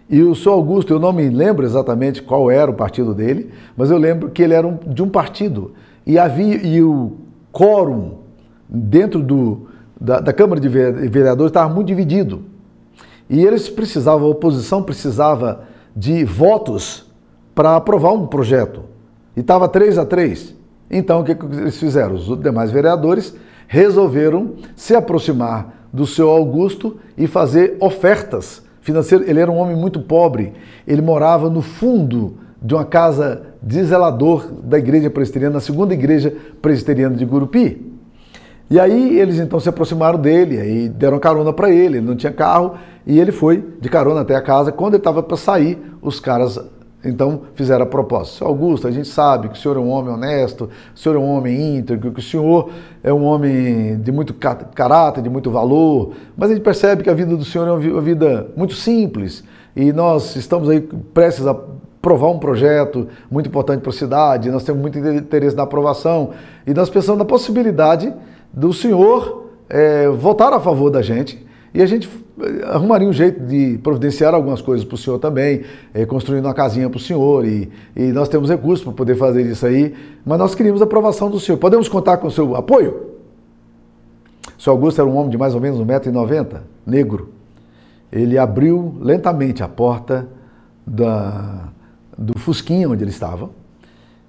E 0.09 0.21
o 0.21 0.35
senhor 0.35 0.55
Augusto, 0.55 0.93
eu 0.93 0.99
não 0.99 1.13
me 1.13 1.29
lembro 1.29 1.65
exatamente 1.65 2.21
qual 2.21 2.51
era 2.51 2.69
o 2.69 2.73
partido 2.73 3.13
dele, 3.13 3.51
mas 3.75 3.89
eu 3.89 3.97
lembro 3.97 4.29
que 4.29 4.43
ele 4.43 4.53
era 4.53 4.67
um, 4.67 4.77
de 4.85 5.01
um 5.01 5.09
partido. 5.09 5.71
E 6.05 6.19
havia 6.19 6.57
e 6.57 6.83
o 6.83 7.13
quórum 7.51 8.17
dentro 8.67 9.23
do, 9.23 9.69
da, 9.99 10.19
da 10.19 10.33
Câmara 10.33 10.59
de 10.59 10.67
Vereadores 10.67 11.49
estava 11.49 11.73
muito 11.73 11.87
dividido. 11.87 12.43
E 13.29 13.43
eles 13.43 13.69
precisavam, 13.69 14.27
a 14.27 14.31
oposição 14.31 14.83
precisava 14.83 15.63
de 15.95 16.23
votos 16.23 17.11
para 17.55 17.75
aprovar 17.75 18.11
um 18.13 18.27
projeto. 18.27 18.83
E 19.35 19.39
estava 19.39 19.67
3 19.67 19.97
a 19.97 20.05
3. 20.05 20.55
Então 20.89 21.21
o 21.21 21.23
que, 21.23 21.35
que 21.35 21.45
eles 21.45 21.77
fizeram? 21.77 22.15
Os 22.15 22.37
demais 22.39 22.71
vereadores 22.71 23.35
resolveram 23.67 24.53
se 24.75 24.95
aproximar 24.95 25.87
do 25.91 26.05
seu 26.05 26.29
Augusto 26.29 26.97
e 27.17 27.27
fazer 27.27 27.77
ofertas 27.79 28.63
financeiras. 28.81 29.27
Ele 29.27 29.39
era 29.39 29.51
um 29.51 29.57
homem 29.57 29.75
muito 29.75 29.99
pobre, 29.99 30.53
ele 30.87 31.01
morava 31.01 31.49
no 31.49 31.61
fundo 31.61 32.37
de 32.61 32.73
uma 32.73 32.85
casa 32.85 33.43
de 33.61 33.83
zelador 33.83 34.51
da 34.63 34.77
igreja 34.77 35.09
presbiteriana, 35.09 35.55
na 35.55 35.59
segunda 35.59 35.93
igreja 35.93 36.33
presbiteriana 36.61 37.15
de 37.15 37.25
Gurupi. 37.25 37.93
E 38.69 38.79
aí 38.79 39.19
eles 39.19 39.39
então 39.39 39.59
se 39.59 39.69
aproximaram 39.69 40.17
dele, 40.17 40.59
aí 40.59 40.89
deram 40.89 41.19
carona 41.19 41.51
para 41.51 41.69
ele, 41.69 41.97
ele 41.97 42.05
não 42.05 42.15
tinha 42.15 42.31
carro, 42.31 42.75
e 43.05 43.19
ele 43.19 43.31
foi 43.31 43.63
de 43.79 43.89
carona 43.89 44.21
até 44.21 44.35
a 44.35 44.41
casa. 44.41 44.71
Quando 44.71 44.93
ele 44.93 45.01
estava 45.01 45.21
para 45.21 45.37
sair, 45.37 45.81
os 46.01 46.19
caras 46.19 46.59
então 47.03 47.41
fizeram 47.53 47.83
a 47.83 47.85
proposta. 47.85 48.37
Seu 48.37 48.47
Augusto, 48.47 48.87
a 48.87 48.91
gente 48.91 49.07
sabe 49.07 49.49
que 49.49 49.57
o 49.57 49.61
senhor 49.61 49.75
é 49.75 49.79
um 49.79 49.89
homem 49.89 50.13
honesto, 50.13 50.69
o 50.95 50.97
senhor 50.97 51.15
é 51.15 51.19
um 51.19 51.29
homem 51.29 51.77
íntegro, 51.77 52.11
que 52.11 52.19
o 52.19 52.23
senhor 52.23 52.69
é 53.03 53.11
um 53.11 53.23
homem 53.23 53.99
de 53.99 54.11
muito 54.11 54.33
caráter, 54.33 55.21
de 55.21 55.29
muito 55.29 55.51
valor, 55.51 56.13
mas 56.37 56.49
a 56.49 56.53
gente 56.53 56.63
percebe 56.63 57.03
que 57.03 57.09
a 57.09 57.13
vida 57.13 57.35
do 57.35 57.43
senhor 57.43 57.67
é 57.67 57.71
uma 57.71 58.01
vida 58.01 58.47
muito 58.55 58.73
simples. 58.73 59.43
E 59.75 59.91
nós 59.91 60.35
estamos 60.35 60.69
aí 60.69 60.79
prestes 61.13 61.45
a 61.45 61.55
provar 62.01 62.29
um 62.29 62.39
projeto 62.39 63.07
muito 63.29 63.47
importante 63.47 63.81
para 63.81 63.89
a 63.89 63.93
cidade, 63.93 64.51
nós 64.51 64.63
temos 64.63 64.81
muito 64.81 64.97
interesse 64.99 65.55
na 65.55 65.63
aprovação. 65.63 66.31
E 66.65 66.73
nós 66.73 66.89
pensamos 66.89 67.19
na 67.19 67.25
possibilidade 67.25 68.13
do 68.51 68.71
senhor 68.71 69.49
é, 69.69 70.07
votar 70.07 70.53
a 70.53 70.59
favor 70.59 70.89
da 70.89 71.01
gente 71.01 71.45
e 71.73 71.81
a 71.81 71.85
gente 71.85 72.09
eh, 72.39 72.65
arrumaria 72.65 73.07
um 73.07 73.13
jeito 73.13 73.39
de 73.39 73.79
providenciar 73.81 74.33
algumas 74.33 74.61
coisas 74.61 74.85
para 74.85 74.95
o 74.95 74.97
senhor 74.97 75.17
também, 75.17 75.63
é, 75.93 76.05
construindo 76.05 76.45
uma 76.45 76.53
casinha 76.53 76.89
para 76.89 76.97
o 76.97 76.99
senhor 76.99 77.45
e, 77.45 77.69
e 77.95 78.11
nós 78.11 78.29
temos 78.29 78.49
recursos 78.49 78.83
para 78.83 78.93
poder 78.93 79.15
fazer 79.15 79.45
isso 79.45 79.65
aí, 79.65 79.93
mas 80.25 80.37
nós 80.37 80.53
queríamos 80.53 80.81
a 80.81 80.85
aprovação 80.85 81.29
do 81.29 81.39
senhor. 81.39 81.57
Podemos 81.57 81.87
contar 81.87 82.17
com 82.17 82.27
o 82.27 82.31
seu 82.31 82.55
apoio? 82.55 83.13
O 84.57 84.61
senhor 84.61 84.75
Augusto 84.75 85.01
era 85.01 85.09
um 85.09 85.15
homem 85.15 85.29
de 85.29 85.37
mais 85.37 85.55
ou 85.55 85.61
menos 85.61 85.79
1,90m, 85.79 86.59
negro. 86.85 87.29
Ele 88.11 88.37
abriu 88.37 88.95
lentamente 89.01 89.63
a 89.63 89.67
porta 89.67 90.27
da, 90.85 91.69
do 92.17 92.37
Fusquinha 92.37 92.87
onde 92.87 93.03
ele 93.03 93.11
estava, 93.11 93.49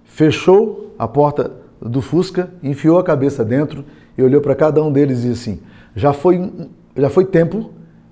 fechou 0.04 0.94
a 0.98 1.06
porta 1.06 1.50
do 1.80 2.00
Fusca, 2.00 2.50
enfiou 2.62 2.98
a 2.98 3.04
cabeça 3.04 3.44
dentro 3.44 3.84
e 4.16 4.22
olhou 4.22 4.40
para 4.40 4.54
cada 4.54 4.82
um 4.82 4.90
deles 4.90 5.24
e 5.24 5.28
disse 5.28 5.50
assim: 5.50 5.60
já 5.94 6.12
foi, 6.12 6.50
já 6.96 7.10
foi 7.10 7.24
tempo 7.24 7.70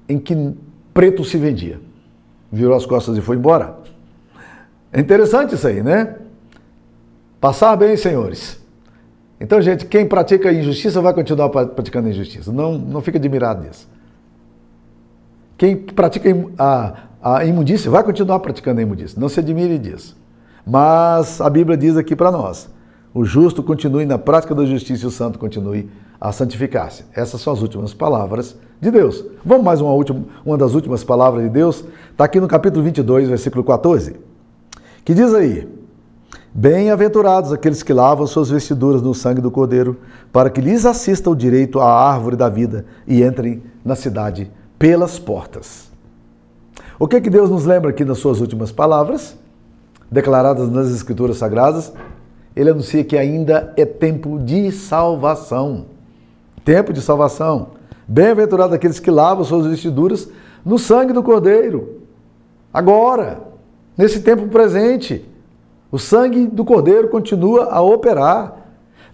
em 0.08 0.18
que 0.18 0.54
preto 0.92 1.24
se 1.24 1.38
vendia. 1.38 1.80
Virou 2.50 2.74
as 2.74 2.84
costas 2.84 3.16
e 3.16 3.20
foi 3.20 3.36
embora. 3.36 3.76
É 4.92 5.00
interessante 5.00 5.54
isso 5.54 5.66
aí, 5.66 5.82
né? 5.82 6.16
Passar 7.40 7.74
bem, 7.76 7.96
senhores. 7.96 8.60
Então, 9.40 9.60
gente, 9.60 9.86
quem 9.86 10.06
pratica 10.06 10.52
injustiça 10.52 11.00
vai 11.00 11.12
continuar 11.12 11.48
praticando 11.48 12.08
injustiça. 12.08 12.52
Não, 12.52 12.78
não 12.78 13.00
fica 13.00 13.18
admirado 13.18 13.62
disso. 13.62 13.88
Quem 15.56 15.76
pratica 15.76 16.28
a, 16.58 16.94
a 17.22 17.44
imundícia 17.44 17.90
vai 17.90 18.04
continuar 18.04 18.38
praticando 18.40 18.80
a 18.80 18.82
imundícia. 18.82 19.18
Não 19.18 19.28
se 19.28 19.40
admire 19.40 19.78
disso. 19.78 20.16
Mas 20.66 21.40
a 21.40 21.50
Bíblia 21.50 21.76
diz 21.76 21.96
aqui 21.96 22.14
para 22.14 22.30
nós: 22.30 22.68
o 23.12 23.24
justo 23.24 23.62
continue 23.62 24.06
na 24.06 24.18
prática 24.18 24.54
da 24.54 24.64
justiça 24.64 25.04
e 25.04 25.08
o 25.08 25.10
santo 25.10 25.38
continue 25.38 25.90
a 26.22 26.30
santificar-se. 26.30 27.04
Essas 27.12 27.40
são 27.40 27.52
as 27.52 27.60
últimas 27.62 27.92
palavras 27.92 28.56
de 28.80 28.92
Deus. 28.92 29.24
Vamos 29.44 29.64
mais 29.64 29.80
uma, 29.80 29.90
última, 29.92 30.24
uma 30.46 30.56
das 30.56 30.72
últimas 30.72 31.02
palavras 31.02 31.42
de 31.42 31.50
Deus? 31.50 31.84
Está 32.12 32.26
aqui 32.26 32.38
no 32.38 32.46
capítulo 32.46 32.84
22, 32.84 33.28
versículo 33.28 33.64
14, 33.64 34.14
que 35.04 35.14
diz 35.14 35.34
aí: 35.34 35.68
Bem-aventurados 36.54 37.52
aqueles 37.52 37.82
que 37.82 37.92
lavam 37.92 38.24
suas 38.24 38.50
vestiduras 38.50 39.02
no 39.02 39.12
sangue 39.12 39.40
do 39.40 39.50
Cordeiro, 39.50 39.98
para 40.32 40.48
que 40.48 40.60
lhes 40.60 40.86
assista 40.86 41.28
o 41.28 41.34
direito 41.34 41.80
à 41.80 41.92
árvore 41.92 42.36
da 42.36 42.48
vida 42.48 42.86
e 43.04 43.24
entrem 43.24 43.60
na 43.84 43.96
cidade 43.96 44.48
pelas 44.78 45.18
portas. 45.18 45.90
O 47.00 47.08
que, 47.08 47.20
que 47.20 47.30
Deus 47.30 47.50
nos 47.50 47.64
lembra 47.64 47.90
aqui 47.90 48.04
nas 48.04 48.18
suas 48.18 48.40
últimas 48.40 48.70
palavras, 48.70 49.36
declaradas 50.08 50.70
nas 50.70 50.88
Escrituras 50.88 51.38
Sagradas? 51.38 51.92
Ele 52.54 52.70
anuncia 52.70 53.02
que 53.02 53.18
ainda 53.18 53.72
é 53.76 53.84
tempo 53.84 54.38
de 54.38 54.70
salvação. 54.70 55.90
Tempo 56.64 56.92
de 56.92 57.00
salvação. 57.00 57.68
Bem-aventurados 58.06 58.74
aqueles 58.74 59.00
que 59.00 59.10
lavam 59.10 59.44
suas 59.44 59.66
vestiduras 59.66 60.28
no 60.64 60.78
sangue 60.78 61.12
do 61.12 61.22
Cordeiro. 61.22 62.02
Agora, 62.72 63.40
nesse 63.96 64.20
tempo 64.20 64.46
presente. 64.48 65.28
O 65.90 65.98
sangue 65.98 66.46
do 66.46 66.64
Cordeiro 66.64 67.08
continua 67.08 67.64
a 67.64 67.82
operar. 67.82 68.56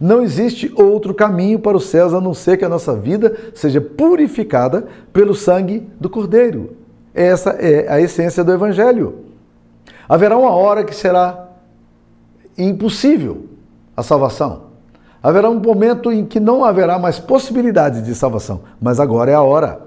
Não 0.00 0.22
existe 0.22 0.72
outro 0.76 1.12
caminho 1.12 1.58
para 1.58 1.76
os 1.76 1.86
céus 1.86 2.14
a 2.14 2.20
não 2.20 2.32
ser 2.32 2.56
que 2.56 2.64
a 2.64 2.68
nossa 2.68 2.94
vida 2.94 3.36
seja 3.54 3.80
purificada 3.80 4.86
pelo 5.12 5.34
sangue 5.34 5.88
do 5.98 6.08
Cordeiro. 6.08 6.76
Essa 7.12 7.50
é 7.50 7.90
a 7.90 8.00
essência 8.00 8.44
do 8.44 8.52
Evangelho. 8.52 9.24
Haverá 10.08 10.36
uma 10.36 10.52
hora 10.52 10.84
que 10.84 10.94
será 10.94 11.48
impossível 12.56 13.46
a 13.96 14.02
salvação. 14.02 14.67
Haverá 15.22 15.50
um 15.50 15.58
momento 15.58 16.12
em 16.12 16.24
que 16.24 16.38
não 16.38 16.64
haverá 16.64 16.98
mais 16.98 17.18
possibilidade 17.18 18.02
de 18.02 18.14
salvação, 18.14 18.60
mas 18.80 19.00
agora 19.00 19.30
é 19.30 19.34
a 19.34 19.42
hora. 19.42 19.80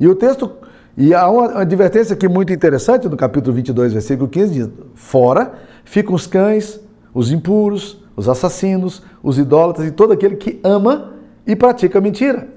E 0.00 0.08
o 0.08 0.14
texto, 0.14 0.50
e 0.96 1.14
há 1.14 1.28
uma 1.28 1.60
advertência 1.60 2.14
aqui 2.14 2.28
muito 2.28 2.52
interessante 2.52 3.08
no 3.08 3.16
capítulo 3.16 3.54
22, 3.54 3.92
versículo 3.92 4.28
15, 4.28 4.52
diz: 4.52 4.68
Fora 4.94 5.52
ficam 5.84 6.14
os 6.14 6.26
cães, 6.26 6.80
os 7.14 7.30
impuros, 7.30 8.02
os 8.16 8.28
assassinos, 8.28 9.02
os 9.22 9.38
idólatras 9.38 9.86
e 9.86 9.92
todo 9.92 10.12
aquele 10.12 10.36
que 10.36 10.60
ama 10.64 11.12
e 11.46 11.54
pratica 11.54 12.00
mentira. 12.00 12.48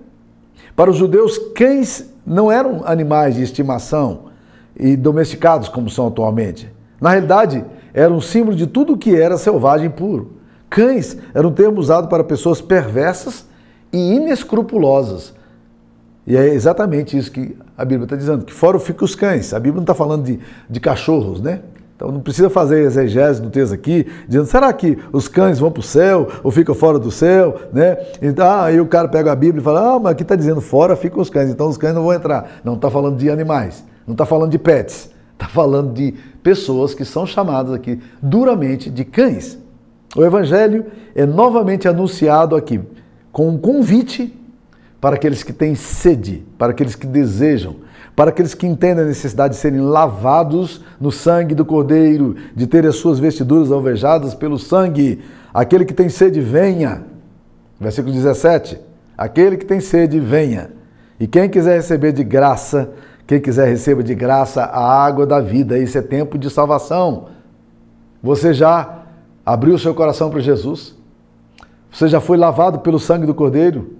Para 0.75 0.89
os 0.89 0.97
judeus, 0.97 1.37
cães 1.55 2.11
não 2.25 2.51
eram 2.51 2.81
animais 2.85 3.35
de 3.35 3.43
estimação 3.43 4.31
e 4.75 4.95
domesticados 4.95 5.69
como 5.69 5.89
são 5.89 6.07
atualmente. 6.07 6.71
Na 6.99 7.11
realidade, 7.11 7.63
eram 7.93 8.17
um 8.17 8.21
símbolo 8.21 8.55
de 8.55 8.65
tudo 8.65 8.93
o 8.93 8.97
que 8.97 9.15
era 9.15 9.37
selvagem 9.37 9.87
e 9.87 9.89
puro. 9.89 10.40
Cães 10.71 11.17
era 11.33 11.45
um 11.45 11.51
termo 11.51 11.81
usado 11.81 12.07
para 12.07 12.23
pessoas 12.23 12.61
perversas 12.61 13.45
e 13.91 14.15
inescrupulosas. 14.15 15.33
E 16.25 16.37
é 16.37 16.47
exatamente 16.47 17.17
isso 17.17 17.29
que 17.29 17.57
a 17.77 17.83
Bíblia 17.83 18.05
está 18.05 18.15
dizendo, 18.15 18.45
que 18.45 18.53
fora 18.53 18.79
ficam 18.79 19.03
os 19.03 19.13
cães. 19.13 19.53
A 19.53 19.59
Bíblia 19.59 19.75
não 19.75 19.83
está 19.83 19.93
falando 19.93 20.23
de, 20.23 20.39
de 20.69 20.79
cachorros, 20.79 21.41
né? 21.41 21.59
Então 21.93 22.09
não 22.09 22.21
precisa 22.21 22.49
fazer 22.49 22.83
exegese 22.83 23.41
no 23.41 23.49
texto 23.49 23.73
aqui, 23.73 24.07
dizendo, 24.29 24.45
será 24.45 24.71
que 24.71 24.97
os 25.11 25.27
cães 25.27 25.59
vão 25.59 25.69
para 25.69 25.81
o 25.81 25.83
céu 25.83 26.29
ou 26.41 26.51
ficam 26.51 26.73
fora 26.73 26.97
do 26.97 27.11
céu? 27.11 27.59
Né? 27.73 27.97
Então, 28.21 28.47
ah, 28.47 28.63
aí 28.63 28.79
o 28.79 28.87
cara 28.87 29.09
pega 29.09 29.29
a 29.29 29.35
Bíblia 29.35 29.59
e 29.59 29.63
fala, 29.63 29.95
ah, 29.95 29.99
mas 29.99 30.13
aqui 30.13 30.23
está 30.23 30.37
dizendo 30.37 30.61
fora 30.61 30.95
ficam 30.95 31.21
os 31.21 31.29
cães, 31.29 31.49
então 31.49 31.67
os 31.67 31.77
cães 31.77 31.93
não 31.93 32.03
vão 32.03 32.13
entrar. 32.13 32.61
Não 32.63 32.75
está 32.75 32.89
falando 32.89 33.17
de 33.17 33.29
animais, 33.29 33.83
não 34.07 34.13
está 34.13 34.25
falando 34.25 34.51
de 34.51 34.57
pets, 34.57 35.11
está 35.33 35.49
falando 35.49 35.93
de 35.93 36.13
pessoas 36.41 36.93
que 36.93 37.03
são 37.03 37.25
chamadas 37.25 37.73
aqui 37.73 37.99
duramente 38.21 38.89
de 38.89 39.03
cães. 39.03 39.59
O 40.15 40.23
Evangelho 40.23 40.85
é 41.15 41.25
novamente 41.25 41.87
anunciado 41.87 42.55
aqui 42.55 42.81
com 43.31 43.47
um 43.49 43.57
convite 43.57 44.37
para 44.99 45.15
aqueles 45.15 45.41
que 45.41 45.53
têm 45.53 45.73
sede, 45.73 46.45
para 46.57 46.71
aqueles 46.71 46.95
que 46.95 47.07
desejam, 47.07 47.77
para 48.15 48.29
aqueles 48.29 48.53
que 48.53 48.67
entendem 48.67 49.03
a 49.03 49.07
necessidade 49.07 49.55
de 49.55 49.59
serem 49.59 49.79
lavados 49.79 50.83
no 50.99 51.11
sangue 51.11 51.55
do 51.55 51.65
Cordeiro, 51.65 52.35
de 52.55 52.67
terem 52.67 52.89
as 52.89 52.97
suas 52.97 53.17
vestiduras 53.17 53.71
alvejadas 53.71 54.35
pelo 54.35 54.59
sangue. 54.59 55.21
Aquele 55.53 55.85
que 55.85 55.93
tem 55.93 56.09
sede, 56.09 56.41
venha. 56.41 57.03
Versículo 57.79 58.13
17. 58.13 58.79
Aquele 59.17 59.57
que 59.57 59.65
tem 59.65 59.79
sede, 59.79 60.19
venha. 60.19 60.71
E 61.19 61.25
quem 61.25 61.49
quiser 61.49 61.77
receber 61.77 62.11
de 62.11 62.23
graça, 62.23 62.91
quem 63.25 63.39
quiser 63.39 63.67
receba 63.67 64.03
de 64.03 64.13
graça 64.13 64.63
a 64.63 65.03
água 65.03 65.25
da 65.25 65.39
vida. 65.39 65.79
Isso 65.79 65.97
é 65.97 66.01
tempo 66.01 66.37
de 66.37 66.49
salvação. 66.49 67.29
Você 68.21 68.53
já 68.53 69.00
abriu 69.51 69.77
seu 69.77 69.93
coração 69.93 70.29
para 70.29 70.39
Jesus? 70.39 70.95
Você 71.91 72.07
já 72.07 72.21
foi 72.21 72.37
lavado 72.37 72.79
pelo 72.79 72.97
sangue 72.97 73.25
do 73.25 73.33
Cordeiro? 73.33 73.95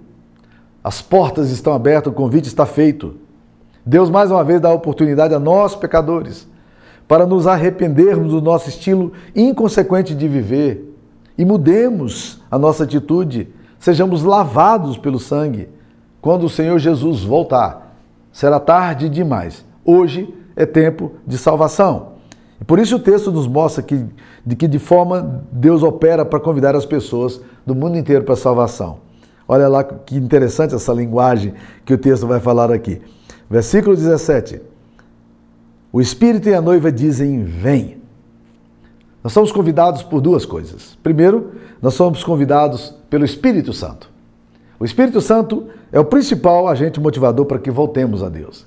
As 0.82 1.02
portas 1.02 1.50
estão 1.50 1.74
abertas, 1.74 2.10
o 2.10 2.16
convite 2.16 2.46
está 2.46 2.64
feito. 2.64 3.16
Deus 3.84 4.08
mais 4.08 4.30
uma 4.30 4.42
vez 4.42 4.60
dá 4.60 4.70
a 4.70 4.74
oportunidade 4.74 5.34
a 5.34 5.38
nós, 5.38 5.74
pecadores, 5.74 6.48
para 7.06 7.26
nos 7.26 7.46
arrependermos 7.46 8.32
do 8.32 8.40
nosso 8.40 8.70
estilo 8.70 9.12
inconsequente 9.36 10.14
de 10.14 10.26
viver 10.26 10.90
e 11.36 11.44
mudemos 11.44 12.40
a 12.50 12.58
nossa 12.58 12.84
atitude, 12.84 13.52
sejamos 13.78 14.22
lavados 14.22 14.96
pelo 14.96 15.18
sangue. 15.18 15.68
Quando 16.20 16.44
o 16.44 16.50
Senhor 16.50 16.78
Jesus 16.78 17.24
voltar, 17.24 17.94
será 18.32 18.58
tarde 18.58 19.08
demais. 19.08 19.64
Hoje 19.84 20.32
é 20.56 20.64
tempo 20.64 21.12
de 21.26 21.36
salvação. 21.36 22.11
Por 22.66 22.78
isso 22.78 22.96
o 22.96 22.98
texto 22.98 23.32
nos 23.32 23.46
mostra 23.46 23.82
que, 23.82 24.04
de 24.44 24.56
que 24.56 24.68
de 24.68 24.78
forma 24.78 25.44
Deus 25.50 25.82
opera 25.82 26.24
para 26.24 26.40
convidar 26.40 26.76
as 26.76 26.86
pessoas 26.86 27.40
do 27.66 27.74
mundo 27.74 27.96
inteiro 27.96 28.24
para 28.24 28.34
a 28.34 28.36
salvação. 28.36 28.98
Olha 29.48 29.68
lá 29.68 29.82
que 29.82 30.16
interessante 30.16 30.74
essa 30.74 30.92
linguagem 30.92 31.54
que 31.84 31.94
o 31.94 31.98
texto 31.98 32.26
vai 32.26 32.40
falar 32.40 32.70
aqui. 32.70 33.00
Versículo 33.50 33.96
17. 33.96 34.60
O 35.92 36.00
Espírito 36.00 36.48
e 36.48 36.54
a 36.54 36.60
noiva 36.60 36.90
dizem: 36.90 37.44
Vem. 37.44 38.00
Nós 39.22 39.32
somos 39.32 39.52
convidados 39.52 40.02
por 40.02 40.20
duas 40.20 40.44
coisas. 40.44 40.98
Primeiro, 41.02 41.52
nós 41.80 41.94
somos 41.94 42.24
convidados 42.24 42.94
pelo 43.08 43.24
Espírito 43.24 43.72
Santo. 43.72 44.10
O 44.80 44.84
Espírito 44.84 45.20
Santo 45.20 45.68
é 45.92 46.00
o 46.00 46.04
principal 46.04 46.66
agente 46.66 46.98
motivador 46.98 47.46
para 47.46 47.58
que 47.58 47.70
voltemos 47.70 48.22
a 48.22 48.28
Deus. 48.28 48.66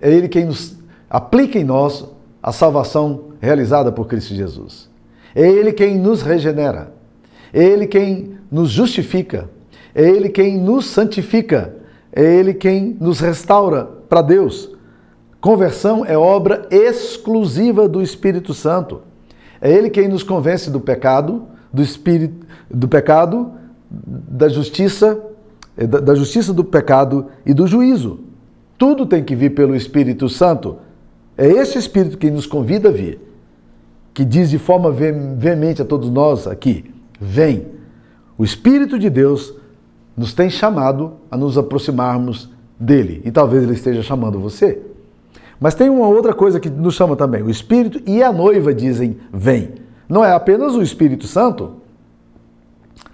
É 0.00 0.10
Ele 0.10 0.28
quem 0.28 0.46
nos 0.46 0.76
aplica 1.08 1.58
em 1.58 1.64
nós 1.64 2.04
a 2.48 2.52
salvação 2.52 3.32
realizada 3.40 3.90
por 3.92 4.06
Cristo 4.06 4.34
Jesus. 4.34 4.88
É 5.34 5.46
Ele 5.46 5.72
quem 5.72 5.98
nos 5.98 6.22
regenera. 6.22 6.92
É 7.52 7.62
Ele 7.62 7.86
quem 7.86 8.38
nos 8.50 8.70
justifica. 8.70 9.48
É 9.94 10.02
Ele 10.02 10.28
quem 10.28 10.58
nos 10.58 10.86
santifica 10.86 11.78
é 12.12 12.24
Ele 12.24 12.54
quem 12.54 12.96
nos 13.00 13.20
restaura 13.20 13.84
para 14.08 14.22
Deus. 14.22 14.70
Conversão 15.40 16.04
é 16.04 16.16
obra 16.16 16.66
exclusiva 16.70 17.88
do 17.88 18.02
Espírito 18.02 18.52
Santo. 18.52 19.02
É 19.60 19.70
Ele 19.70 19.90
quem 19.90 20.08
nos 20.08 20.22
convence 20.22 20.70
do 20.70 20.80
pecado, 20.80 21.46
do 21.72 21.82
espírito, 21.82 22.46
do 22.68 22.88
pecado, 22.88 23.52
da 23.88 24.48
justiça, 24.48 25.20
é, 25.76 25.86
da 25.86 26.14
justiça 26.14 26.52
do 26.52 26.64
pecado 26.64 27.26
e 27.44 27.54
do 27.54 27.66
juízo. 27.66 28.20
Tudo 28.76 29.06
tem 29.06 29.22
que 29.22 29.36
vir 29.36 29.54
pelo 29.54 29.76
Espírito 29.76 30.28
Santo. 30.28 30.78
É 31.38 31.46
esse 31.46 31.78
Espírito 31.78 32.18
que 32.18 32.32
nos 32.32 32.46
convida 32.46 32.88
a 32.88 32.92
vir, 32.92 33.20
que 34.12 34.24
diz 34.24 34.50
de 34.50 34.58
forma 34.58 34.90
veemente 34.90 35.80
a 35.80 35.84
todos 35.84 36.10
nós 36.10 36.48
aqui: 36.48 36.92
vem. 37.20 37.66
O 38.36 38.44
Espírito 38.44 38.98
de 38.98 39.08
Deus 39.08 39.54
nos 40.16 40.34
tem 40.34 40.50
chamado 40.50 41.12
a 41.30 41.36
nos 41.36 41.56
aproximarmos 41.56 42.50
dele. 42.78 43.22
E 43.24 43.30
talvez 43.30 43.62
ele 43.62 43.74
esteja 43.74 44.02
chamando 44.02 44.40
você. 44.40 44.82
Mas 45.60 45.74
tem 45.76 45.88
uma 45.88 46.08
outra 46.08 46.34
coisa 46.34 46.58
que 46.58 46.68
nos 46.68 46.94
chama 46.94 47.14
também. 47.14 47.42
O 47.42 47.50
Espírito 47.50 48.00
e 48.04 48.20
a 48.20 48.32
noiva 48.32 48.74
dizem: 48.74 49.18
vem. 49.32 49.74
Não 50.08 50.24
é 50.24 50.32
apenas 50.32 50.74
o 50.74 50.82
Espírito 50.82 51.26
Santo, 51.26 51.76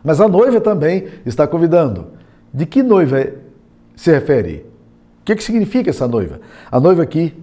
mas 0.03 0.21
a 0.21 0.29
noiva 0.29 0.61
também 0.61 1.09
está 1.27 1.47
convidando. 1.47 2.07
De 2.53 2.65
que 2.65 2.83
noiva 2.83 3.27
se 3.97 4.11
refere? 4.13 4.65
O 5.21 5.25
que, 5.25 5.41
significa 5.43 5.91
essa 5.91 6.07
noiva? 6.07 6.41
A 6.71 6.79
noiva 6.79 7.03
aqui 7.03 7.35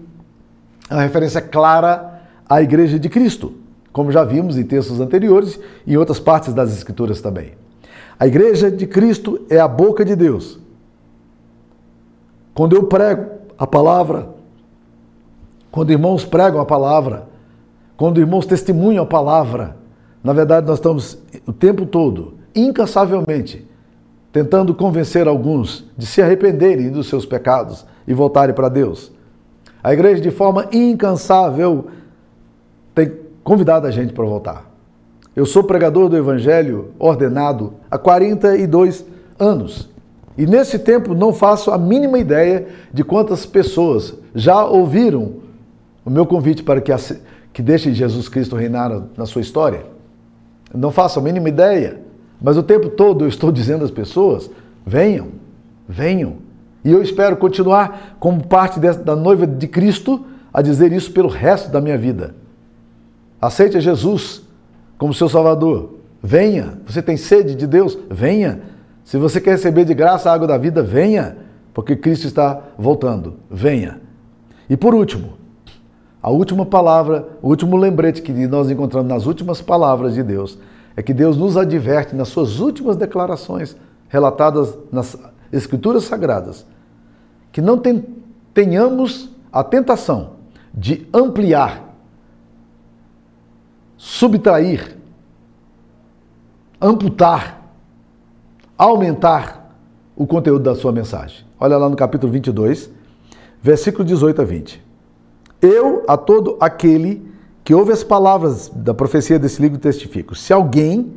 é 0.91 0.93
uma 0.93 1.04
referência 1.04 1.41
clara 1.41 2.21
à 2.47 2.62
Igreja 2.62 2.99
de 2.99 3.08
Cristo, 3.08 3.54
como 3.93 4.12
já 4.12 4.25
vimos 4.25 4.58
em 4.58 4.63
textos 4.63 4.99
anteriores 4.99 5.58
e 5.88 5.93
em 5.93 5.97
outras 5.97 6.19
partes 6.19 6.54
das 6.54 6.73
Escrituras 6.73 7.21
também. 7.21 7.54
A 8.19 8.27
igreja 8.27 8.69
de 8.69 8.86
Cristo 8.86 9.41
é 9.49 9.58
a 9.58 9.67
boca 9.67 10.06
de 10.06 10.15
Deus. 10.15 10.60
Quando 12.54 12.75
eu 12.75 12.84
prego 12.84 13.32
a 13.58 13.65
palavra, 13.65 14.30
quando 15.71 15.91
irmãos 15.91 16.25
pregam 16.25 16.60
a 16.60 16.65
palavra, 16.65 17.27
quando 17.97 18.19
irmãos 18.19 18.45
testemunham 18.45 19.04
a 19.04 19.08
palavra, 19.08 19.77
na 20.23 20.34
verdade 20.34 20.67
nós 20.67 20.77
estamos 20.77 21.17
o 21.47 21.54
tempo 21.54 21.86
todo 21.86 22.36
incansavelmente, 22.54 23.65
tentando 24.32 24.75
convencer 24.75 25.27
alguns 25.27 25.89
de 25.97 26.06
se 26.06 26.21
arrependerem 26.21 26.91
dos 26.91 27.08
seus 27.08 27.25
pecados 27.25 27.86
e 28.06 28.13
voltarem 28.13 28.54
para 28.54 28.69
Deus. 28.69 29.12
A 29.84 29.94
igreja, 29.94 30.22
de 30.22 30.32
forma 30.32 30.67
incansável, 30.72 31.88
tem 32.94 33.12
convidado 33.44 33.88
a 33.88 33.91
gente 33.91 34.13
para 34.13 34.26
voltar. 34.26 34.72
Eu 35.36 35.46
sou 35.46 35.63
pregador 35.63 36.10
do 36.10 36.17
Evangelho 36.17 36.91
ordenado 37.00 37.74
há 37.89 37.98
42 37.98 39.06
anos. 39.39 39.89
E 40.38 40.46
nesse 40.46 40.80
tempo 40.80 41.13
não 41.13 41.34
faço 41.34 41.72
a 41.72 41.78
mínima 41.78 42.20
ideia 42.20 42.67
de 42.94 43.04
quantas 43.04 43.46
pessoas 43.46 44.13
já 44.36 44.65
ouviram 44.65 45.34
o 46.06 46.10
meu 46.10 46.26
convite 46.26 46.63
para 46.63 46.82
que, 46.82 46.91
que 47.54 47.94
Jesus 47.94 48.28
Cristo 48.28 48.56
reinar 48.56 49.04
na 49.17 49.26
sua 49.26 49.41
história. 49.41 49.86
Não 50.74 50.91
faço 50.91 51.20
a 51.20 51.22
mínima 51.22 51.50
ideia, 51.50 52.02
mas 52.41 52.58
o 52.58 52.63
tempo 52.63 52.89
todo 52.89 53.26
eu 53.26 53.30
estou 53.30 53.52
dizendo 53.54 53.84
às 53.84 53.91
pessoas: 53.91 54.50
venham, 54.86 55.30
venham. 55.88 56.51
E 56.84 56.91
eu 56.91 57.02
espero 57.02 57.38
continuar 57.38 58.15
como 58.20 58.46
parte 58.46 58.80
da 58.80 59.15
noiva 59.15 59.46
de 59.46 59.67
Cristo 59.67 60.26
a 60.54 60.62
dizer 60.62 60.91
isso 60.91 61.12
pelo 61.12 61.30
resto 61.30 61.70
da 61.72 61.80
minha 61.80 61.98
vida. 61.98 62.36
Aceite 63.41 63.80
Jesus 63.80 64.44
como 64.98 65.13
seu 65.13 65.30
Salvador. 65.30 65.96
Venha. 66.22 66.80
Você 66.86 67.02
tem 67.02 67.17
sede 67.17 67.56
de 67.56 67.65
Deus? 67.65 67.98
Venha. 68.10 68.62
Se 69.04 69.17
você 69.17 69.41
quer 69.41 69.52
receber 69.52 69.86
de 69.86 69.94
graça 69.94 70.30
a 70.30 70.34
água 70.34 70.48
da 70.48 70.58
vida, 70.58 70.84
venha, 70.84 71.38
porque 71.74 71.96
Cristo 71.96 72.28
está 72.28 72.62
voltando. 72.78 73.36
Venha. 73.50 74.00
E 74.70 74.78
por 74.78 74.94
último, 74.94 75.34
a 76.22 76.30
última 76.30 76.65
palavra, 76.65 77.28
o 77.41 77.50
último 77.50 77.76
lembrete 77.76 78.22
que 78.22 78.32
nós 78.48 78.70
encontramos 78.70 79.10
nas 79.10 79.26
últimas 79.26 79.62
palavras 79.62 80.13
de 80.13 80.22
Deus 80.22 80.58
é 80.96 81.02
que 81.02 81.13
Deus 81.13 81.36
nos 81.36 81.58
adverte 81.58 82.15
nas 82.15 82.28
suas 82.28 82.60
últimas 82.60 82.96
declarações 82.96 83.76
relatadas 84.08 84.78
nas 84.91 85.17
Escrituras 85.52 86.04
Sagradas 86.04 86.66
que 87.52 87.62
não 87.62 87.82
tenhamos 88.54 89.30
a 89.52 89.64
tentação 89.64 90.36
de 90.74 91.08
ampliar 91.14 91.92
subtrair, 94.02 94.98
amputar, 96.82 97.72
aumentar 98.76 99.76
o 100.16 100.26
conteúdo 100.26 100.64
da 100.64 100.74
sua 100.74 100.92
mensagem. 100.92 101.46
Olha 101.60 101.78
lá 101.78 101.88
no 101.88 101.96
capítulo 101.96 102.34
22, 102.34 102.90
versículo 103.62 104.04
18 104.04 104.42
a 104.42 104.44
20. 104.44 104.84
Eu, 105.62 106.04
a 106.08 106.18
todo 106.18 106.58
aquele 106.60 107.32
que 107.64 107.76
ouve 107.76 107.92
as 107.92 108.04
palavras 108.04 108.70
da 108.70 108.92
profecia 108.92 109.38
desse 109.38 109.62
livro, 109.62 109.78
testifico: 109.78 110.34
se 110.34 110.52
alguém 110.52 111.14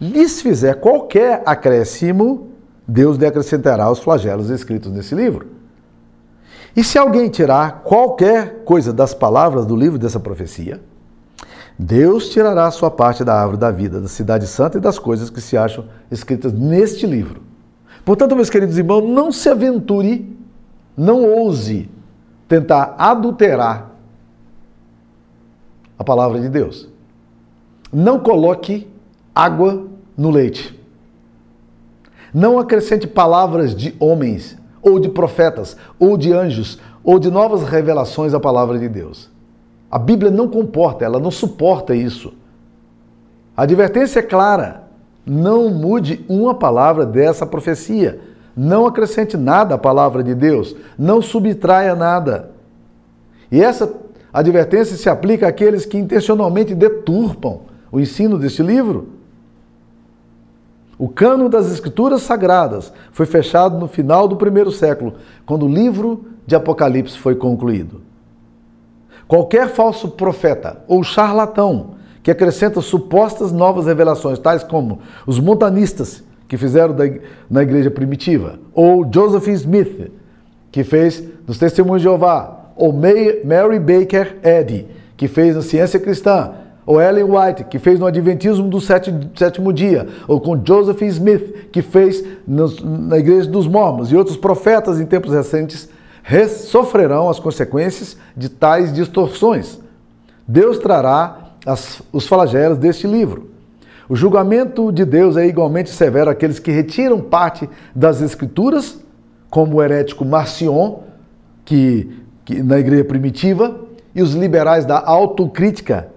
lhes 0.00 0.40
fizer 0.40 0.76
qualquer 0.76 1.42
acréscimo, 1.44 2.51
Deus 2.86 3.16
lhe 3.16 3.26
acrescentará 3.26 3.90
os 3.90 4.00
flagelos 4.00 4.50
escritos 4.50 4.92
nesse 4.92 5.14
livro. 5.14 5.46
E 6.74 6.82
se 6.82 6.98
alguém 6.98 7.28
tirar 7.28 7.82
qualquer 7.82 8.64
coisa 8.64 8.92
das 8.92 9.12
palavras 9.12 9.66
do 9.66 9.76
livro 9.76 9.98
dessa 9.98 10.18
profecia, 10.18 10.80
Deus 11.78 12.28
tirará 12.30 12.66
a 12.66 12.70
sua 12.70 12.90
parte 12.90 13.24
da 13.24 13.34
árvore 13.34 13.58
da 13.58 13.70
vida, 13.70 14.00
da 14.00 14.08
cidade 14.08 14.46
santa 14.46 14.78
e 14.78 14.80
das 14.80 14.98
coisas 14.98 15.30
que 15.30 15.40
se 15.40 15.56
acham 15.56 15.86
escritas 16.10 16.52
neste 16.52 17.06
livro. 17.06 17.42
Portanto, 18.04 18.34
meus 18.34 18.50
queridos 18.50 18.78
irmãos, 18.78 19.02
não 19.02 19.30
se 19.30 19.48
aventure, 19.48 20.36
não 20.96 21.24
ouse 21.24 21.90
tentar 22.48 22.94
adulterar 22.98 23.90
a 25.98 26.04
palavra 26.04 26.40
de 26.40 26.48
Deus. 26.48 26.88
Não 27.92 28.18
coloque 28.18 28.88
água 29.34 29.86
no 30.16 30.30
leite. 30.30 30.81
Não 32.32 32.58
acrescente 32.58 33.06
palavras 33.06 33.74
de 33.74 33.94
homens, 33.98 34.56
ou 34.82 34.98
de 34.98 35.08
profetas, 35.08 35.76
ou 35.98 36.16
de 36.16 36.32
anjos, 36.32 36.78
ou 37.04 37.18
de 37.18 37.30
novas 37.30 37.62
revelações 37.62 38.34
à 38.34 38.40
palavra 38.40 38.78
de 38.78 38.88
Deus. 38.88 39.30
A 39.90 39.98
Bíblia 39.98 40.30
não 40.30 40.48
comporta, 40.48 41.04
ela 41.04 41.20
não 41.20 41.30
suporta 41.30 41.94
isso. 41.94 42.32
A 43.56 43.64
advertência 43.64 44.20
é 44.20 44.22
clara: 44.22 44.84
não 45.26 45.68
mude 45.68 46.24
uma 46.28 46.54
palavra 46.54 47.06
dessa 47.06 47.46
profecia. 47.46 48.20
Não 48.56 48.86
acrescente 48.86 49.36
nada 49.36 49.76
à 49.76 49.78
palavra 49.78 50.22
de 50.22 50.34
Deus. 50.34 50.76
Não 50.98 51.22
subtraia 51.22 51.94
nada. 51.94 52.50
E 53.50 53.62
essa 53.62 53.92
advertência 54.32 54.96
se 54.96 55.08
aplica 55.08 55.46
àqueles 55.46 55.86
que 55.86 55.98
intencionalmente 55.98 56.74
deturpam 56.74 57.60
o 57.90 58.00
ensino 58.00 58.38
deste 58.38 58.62
livro. 58.62 59.08
O 61.02 61.08
cano 61.08 61.48
das 61.48 61.68
Escrituras 61.68 62.22
Sagradas 62.22 62.92
foi 63.10 63.26
fechado 63.26 63.76
no 63.76 63.88
final 63.88 64.28
do 64.28 64.36
primeiro 64.36 64.70
século, 64.70 65.14
quando 65.44 65.66
o 65.66 65.68
livro 65.68 66.26
de 66.46 66.54
Apocalipse 66.54 67.18
foi 67.18 67.34
concluído. 67.34 68.02
Qualquer 69.26 69.68
falso 69.70 70.10
profeta 70.10 70.76
ou 70.86 71.02
charlatão 71.02 71.96
que 72.22 72.30
acrescenta 72.30 72.80
supostas 72.80 73.50
novas 73.50 73.86
revelações, 73.86 74.38
tais 74.38 74.62
como 74.62 75.00
os 75.26 75.40
montanistas 75.40 76.22
que 76.46 76.56
fizeram 76.56 76.94
na 77.50 77.64
igreja 77.64 77.90
primitiva, 77.90 78.60
ou 78.72 79.04
Joseph 79.12 79.48
Smith, 79.48 80.08
que 80.70 80.84
fez 80.84 81.20
nos 81.48 81.58
Testemunhos 81.58 82.00
de 82.00 82.04
Jeová, 82.04 82.70
ou 82.76 82.92
Mary 82.92 83.80
Baker 83.80 84.38
Eddy, 84.40 84.86
que 85.16 85.26
fez 85.26 85.56
na 85.56 85.62
Ciência 85.62 85.98
Cristã, 85.98 86.52
ou 86.84 87.00
Ellen 87.00 87.24
White, 87.24 87.64
que 87.64 87.78
fez 87.78 87.98
no 87.98 88.06
Adventismo 88.06 88.68
do 88.68 88.80
Sétimo 88.80 89.72
Dia, 89.72 90.06
ou 90.26 90.40
com 90.40 90.60
Joseph 90.64 91.02
Smith, 91.02 91.68
que 91.70 91.82
fez 91.82 92.24
na 92.46 93.18
Igreja 93.18 93.48
dos 93.48 93.66
Mormons, 93.66 94.10
e 94.10 94.16
outros 94.16 94.36
profetas 94.36 95.00
em 95.00 95.06
tempos 95.06 95.32
recentes 95.32 95.88
sofrerão 96.48 97.28
as 97.28 97.38
consequências 97.38 98.16
de 98.36 98.48
tais 98.48 98.92
distorções. 98.92 99.80
Deus 100.46 100.78
trará 100.78 101.52
as, 101.64 102.02
os 102.12 102.26
flagelos 102.26 102.78
deste 102.78 103.06
livro. 103.06 103.50
O 104.08 104.16
julgamento 104.16 104.92
de 104.92 105.04
Deus 105.04 105.36
é 105.36 105.46
igualmente 105.46 105.90
severo 105.90 106.30
àqueles 106.30 106.58
que 106.58 106.70
retiram 106.70 107.20
parte 107.20 107.68
das 107.94 108.20
Escrituras, 108.20 108.98
como 109.48 109.76
o 109.76 109.82
herético 109.82 110.24
Marcion, 110.24 111.00
que, 111.64 112.10
que 112.44 112.62
na 112.62 112.78
igreja 112.78 113.04
primitiva, 113.04 113.80
e 114.14 114.20
os 114.20 114.34
liberais 114.34 114.84
da 114.84 115.00
autocrítica, 115.00 116.08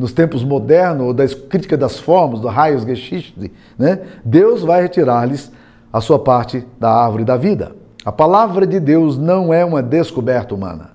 nos 0.00 0.12
tempos 0.12 0.42
modernos, 0.42 1.08
ou 1.08 1.12
da 1.12 1.28
crítica 1.28 1.76
das 1.76 1.98
formas, 1.98 2.40
do 2.40 2.48
raios 2.48 2.84
Geschichte, 2.84 3.52
né? 3.78 4.00
Deus 4.24 4.62
vai 4.62 4.80
retirar-lhes 4.80 5.52
a 5.92 6.00
sua 6.00 6.18
parte 6.18 6.66
da 6.78 6.90
árvore 6.90 7.22
da 7.22 7.36
vida. 7.36 7.72
A 8.02 8.10
palavra 8.10 8.66
de 8.66 8.80
Deus 8.80 9.18
não 9.18 9.52
é 9.52 9.62
uma 9.62 9.82
descoberta 9.82 10.54
humana. 10.54 10.92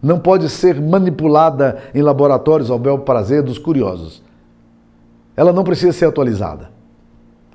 Não 0.00 0.20
pode 0.20 0.48
ser 0.48 0.80
manipulada 0.80 1.78
em 1.92 2.00
laboratórios 2.00 2.70
ao 2.70 2.78
bel 2.78 3.00
prazer 3.00 3.42
dos 3.42 3.58
curiosos. 3.58 4.22
Ela 5.36 5.52
não 5.52 5.64
precisa 5.64 5.90
ser 5.90 6.04
atualizada. 6.04 6.70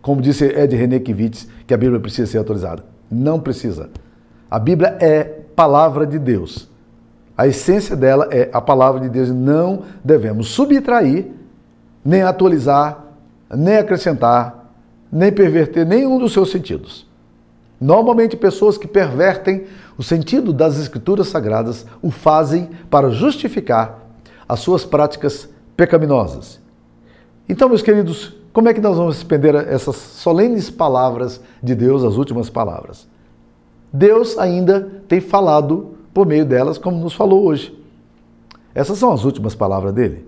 Como 0.01 0.21
disse 0.21 0.43
Ed 0.43 0.75
Renekiewicz, 0.75 1.47
que 1.65 1.73
a 1.73 1.77
Bíblia 1.77 2.01
precisa 2.01 2.29
ser 2.29 2.39
atualizada. 2.39 2.83
Não 3.09 3.39
precisa. 3.39 3.89
A 4.51 4.59
Bíblia 4.59 4.97
é 4.99 5.23
palavra 5.23 6.05
de 6.05 6.19
Deus. 6.19 6.68
A 7.39 7.47
essência 7.47 7.95
dela 7.95 8.27
é 8.31 8.49
a 8.51 8.59
palavra 8.59 8.99
de 8.99 9.07
Deus. 9.07 9.29
Não 9.29 9.83
devemos 10.03 10.49
subtrair, 10.49 11.31
nem 12.03 12.21
atualizar, 12.21 13.05
nem 13.49 13.77
acrescentar, 13.77 14.69
nem 15.09 15.31
perverter 15.31 15.85
nenhum 15.85 16.19
dos 16.19 16.33
seus 16.33 16.51
sentidos. 16.51 17.07
Normalmente, 17.79 18.35
pessoas 18.35 18.77
que 18.77 18.89
pervertem 18.89 19.67
o 19.97 20.03
sentido 20.03 20.51
das 20.51 20.77
Escrituras 20.77 21.29
Sagradas 21.29 21.85
o 22.01 22.11
fazem 22.11 22.71
para 22.89 23.09
justificar 23.09 23.99
as 24.45 24.59
suas 24.59 24.83
práticas 24.83 25.47
pecaminosas. 25.77 26.59
Então, 27.47 27.69
meus 27.69 27.81
queridos, 27.81 28.35
como 28.51 28.67
é 28.67 28.73
que 28.73 28.81
nós 28.81 28.97
vamos 28.97 29.15
suspender 29.15 29.55
essas 29.55 29.95
solenes 29.95 30.69
palavras 30.69 31.39
de 31.63 31.73
Deus, 31.73 32.03
as 32.03 32.17
últimas 32.17 32.49
palavras? 32.49 33.07
Deus 33.93 34.37
ainda 34.37 34.91
tem 35.07 35.21
falado 35.21 35.98
por 36.19 36.27
meio 36.27 36.43
delas, 36.43 36.77
como 36.77 36.97
nos 36.97 37.13
falou 37.13 37.45
hoje. 37.45 37.73
Essas 38.75 38.97
são 38.97 39.13
as 39.13 39.23
últimas 39.23 39.55
palavras 39.55 39.93
dele. 39.93 40.27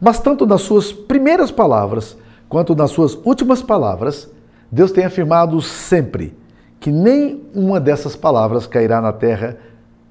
Mas, 0.00 0.20
tanto 0.20 0.46
nas 0.46 0.60
suas 0.60 0.92
primeiras 0.92 1.50
palavras 1.50 2.16
quanto 2.48 2.72
nas 2.72 2.92
suas 2.92 3.18
últimas 3.24 3.60
palavras, 3.60 4.30
Deus 4.70 4.92
tem 4.92 5.04
afirmado 5.04 5.60
sempre 5.60 6.38
que 6.78 6.92
nem 6.92 7.42
uma 7.52 7.80
dessas 7.80 8.14
palavras 8.14 8.64
cairá 8.64 9.00
na 9.00 9.12
terra 9.12 9.56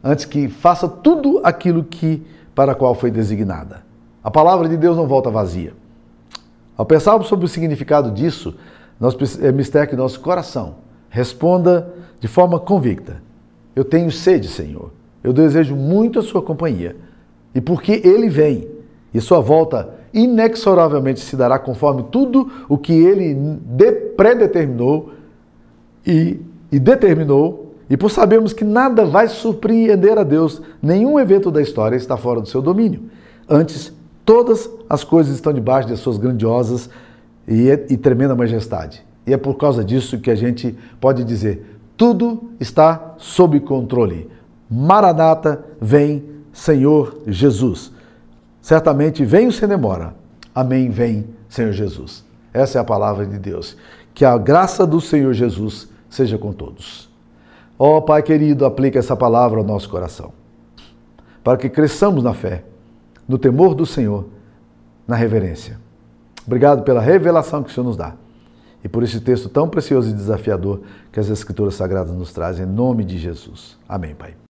antes 0.04 0.26
que 0.26 0.50
faça 0.50 0.90
tudo 0.90 1.40
aquilo 1.42 1.86
que 1.86 2.28
para 2.54 2.74
a 2.74 2.76
qual 2.76 2.94
foi 2.94 3.10
designada. 3.10 3.84
A 4.22 4.30
palavra 4.30 4.68
de 4.68 4.76
Deus 4.76 4.98
não 4.98 5.08
volta 5.08 5.30
vazia. 5.30 5.72
Ao 6.76 6.86
pensarmos 6.86 7.28
sobre 7.28 7.46
o 7.46 7.50
significado 7.50 8.12
disso, 8.12 8.56
nós, 9.00 9.16
é 9.42 9.54
mistério 9.54 9.88
que 9.88 9.96
nosso 9.96 10.20
coração 10.20 10.76
responda 11.10 11.94
de 12.20 12.28
forma 12.28 12.60
convicta: 12.60 13.26
Eu 13.78 13.86
tenho 13.86 14.12
sede, 14.12 14.48
Senhor. 14.48 14.90
Eu 15.24 15.32
desejo 15.32 15.76
muito 15.76 16.18
a 16.18 16.24
Sua 16.24 16.42
companhia. 16.42 16.96
E 17.54 17.62
porque 17.62 18.02
Ele 18.04 18.28
vem 18.28 18.68
e 19.14 19.22
Sua 19.22 19.40
volta 19.40 19.94
inexoravelmente 20.12 21.20
se 21.20 21.36
dará 21.36 21.60
conforme 21.60 22.06
tudo 22.12 22.50
o 22.68 22.76
que 22.76 22.92
ele 22.92 23.38
predeterminou 24.16 25.12
e, 26.04 26.42
e 26.72 26.80
determinou, 26.80 27.76
e 27.88 27.96
por 27.96 28.10
sabermos 28.10 28.52
que 28.52 28.64
nada 28.64 29.06
vai 29.06 29.28
surpreender 29.28 30.18
a 30.18 30.24
Deus, 30.24 30.60
nenhum 30.82 31.20
evento 31.20 31.52
da 31.52 31.62
história 31.62 31.96
está 31.96 32.18
fora 32.18 32.42
do 32.42 32.48
seu 32.48 32.64
domínio. 32.64 33.04
Antes, 33.48 33.94
todas 34.26 34.68
as 34.90 35.04
coisas 35.04 35.36
estão 35.36 35.54
debaixo 35.54 35.88
de 35.88 35.96
suas 35.98 36.18
grandiosas 36.18 36.90
e, 37.48 37.70
e 37.90 37.96
tremenda 37.96 38.36
majestade. 38.36 39.06
E 39.28 39.34
é 39.34 39.38
por 39.38 39.54
causa 39.54 39.84
disso 39.84 40.20
que 40.20 40.32
a 40.32 40.36
gente 40.36 40.76
pode 41.00 41.24
dizer: 41.24 41.77
tudo 41.98 42.52
está 42.60 43.16
sob 43.18 43.60
controle. 43.60 44.30
Maranata, 44.70 45.66
vem, 45.82 46.24
Senhor 46.54 47.24
Jesus. 47.26 47.92
Certamente 48.62 49.26
venho 49.26 49.52
sem 49.52 49.68
demora. 49.68 50.16
Amém, 50.54 50.90
vem, 50.90 51.26
Senhor 51.50 51.72
Jesus. 51.72 52.24
Essa 52.54 52.78
é 52.78 52.82
a 52.82 52.86
palavra 52.86 53.26
de 53.26 53.40
Deus. 53.40 53.76
Que 54.14 54.24
a 54.24 54.38
graça 54.38 54.86
do 54.86 55.02
Senhor 55.02 55.34
Jesus 55.34 55.90
seja 56.10 56.38
com 56.38 56.54
todos. 56.54 57.10
Ó 57.80 57.98
oh, 57.98 58.02
Pai 58.02 58.22
querido, 58.22 58.66
aplica 58.66 59.00
essa 59.00 59.16
palavra 59.16 59.60
ao 59.60 59.66
nosso 59.66 59.90
coração, 59.90 60.32
para 61.44 61.58
que 61.58 61.70
cresçamos 61.70 62.24
na 62.24 62.34
fé, 62.34 62.64
no 63.28 63.38
temor 63.38 63.76
do 63.76 63.86
Senhor, 63.86 64.26
na 65.08 65.16
reverência. 65.16 65.80
Obrigado 66.46 66.84
pela 66.84 67.02
revelação 67.02 67.62
que 67.62 67.70
o 67.70 67.74
Senhor 67.74 67.86
nos 67.86 67.98
dá 67.98 68.14
e 68.84 68.90
por 68.90 69.04
esse 69.04 69.20
texto 69.20 69.50
tão 69.50 69.68
precioso 69.68 70.10
e 70.10 70.14
desafiador 70.14 70.82
que 71.12 71.20
as 71.20 71.30
Escrituras 71.30 71.76
Sagradas 71.76 72.16
nos 72.16 72.32
trazem, 72.32 72.66
em 72.66 72.70
nome 72.70 73.04
de 73.04 73.18
Jesus. 73.18 73.78
Amém, 73.88 74.16
Pai. 74.16 74.47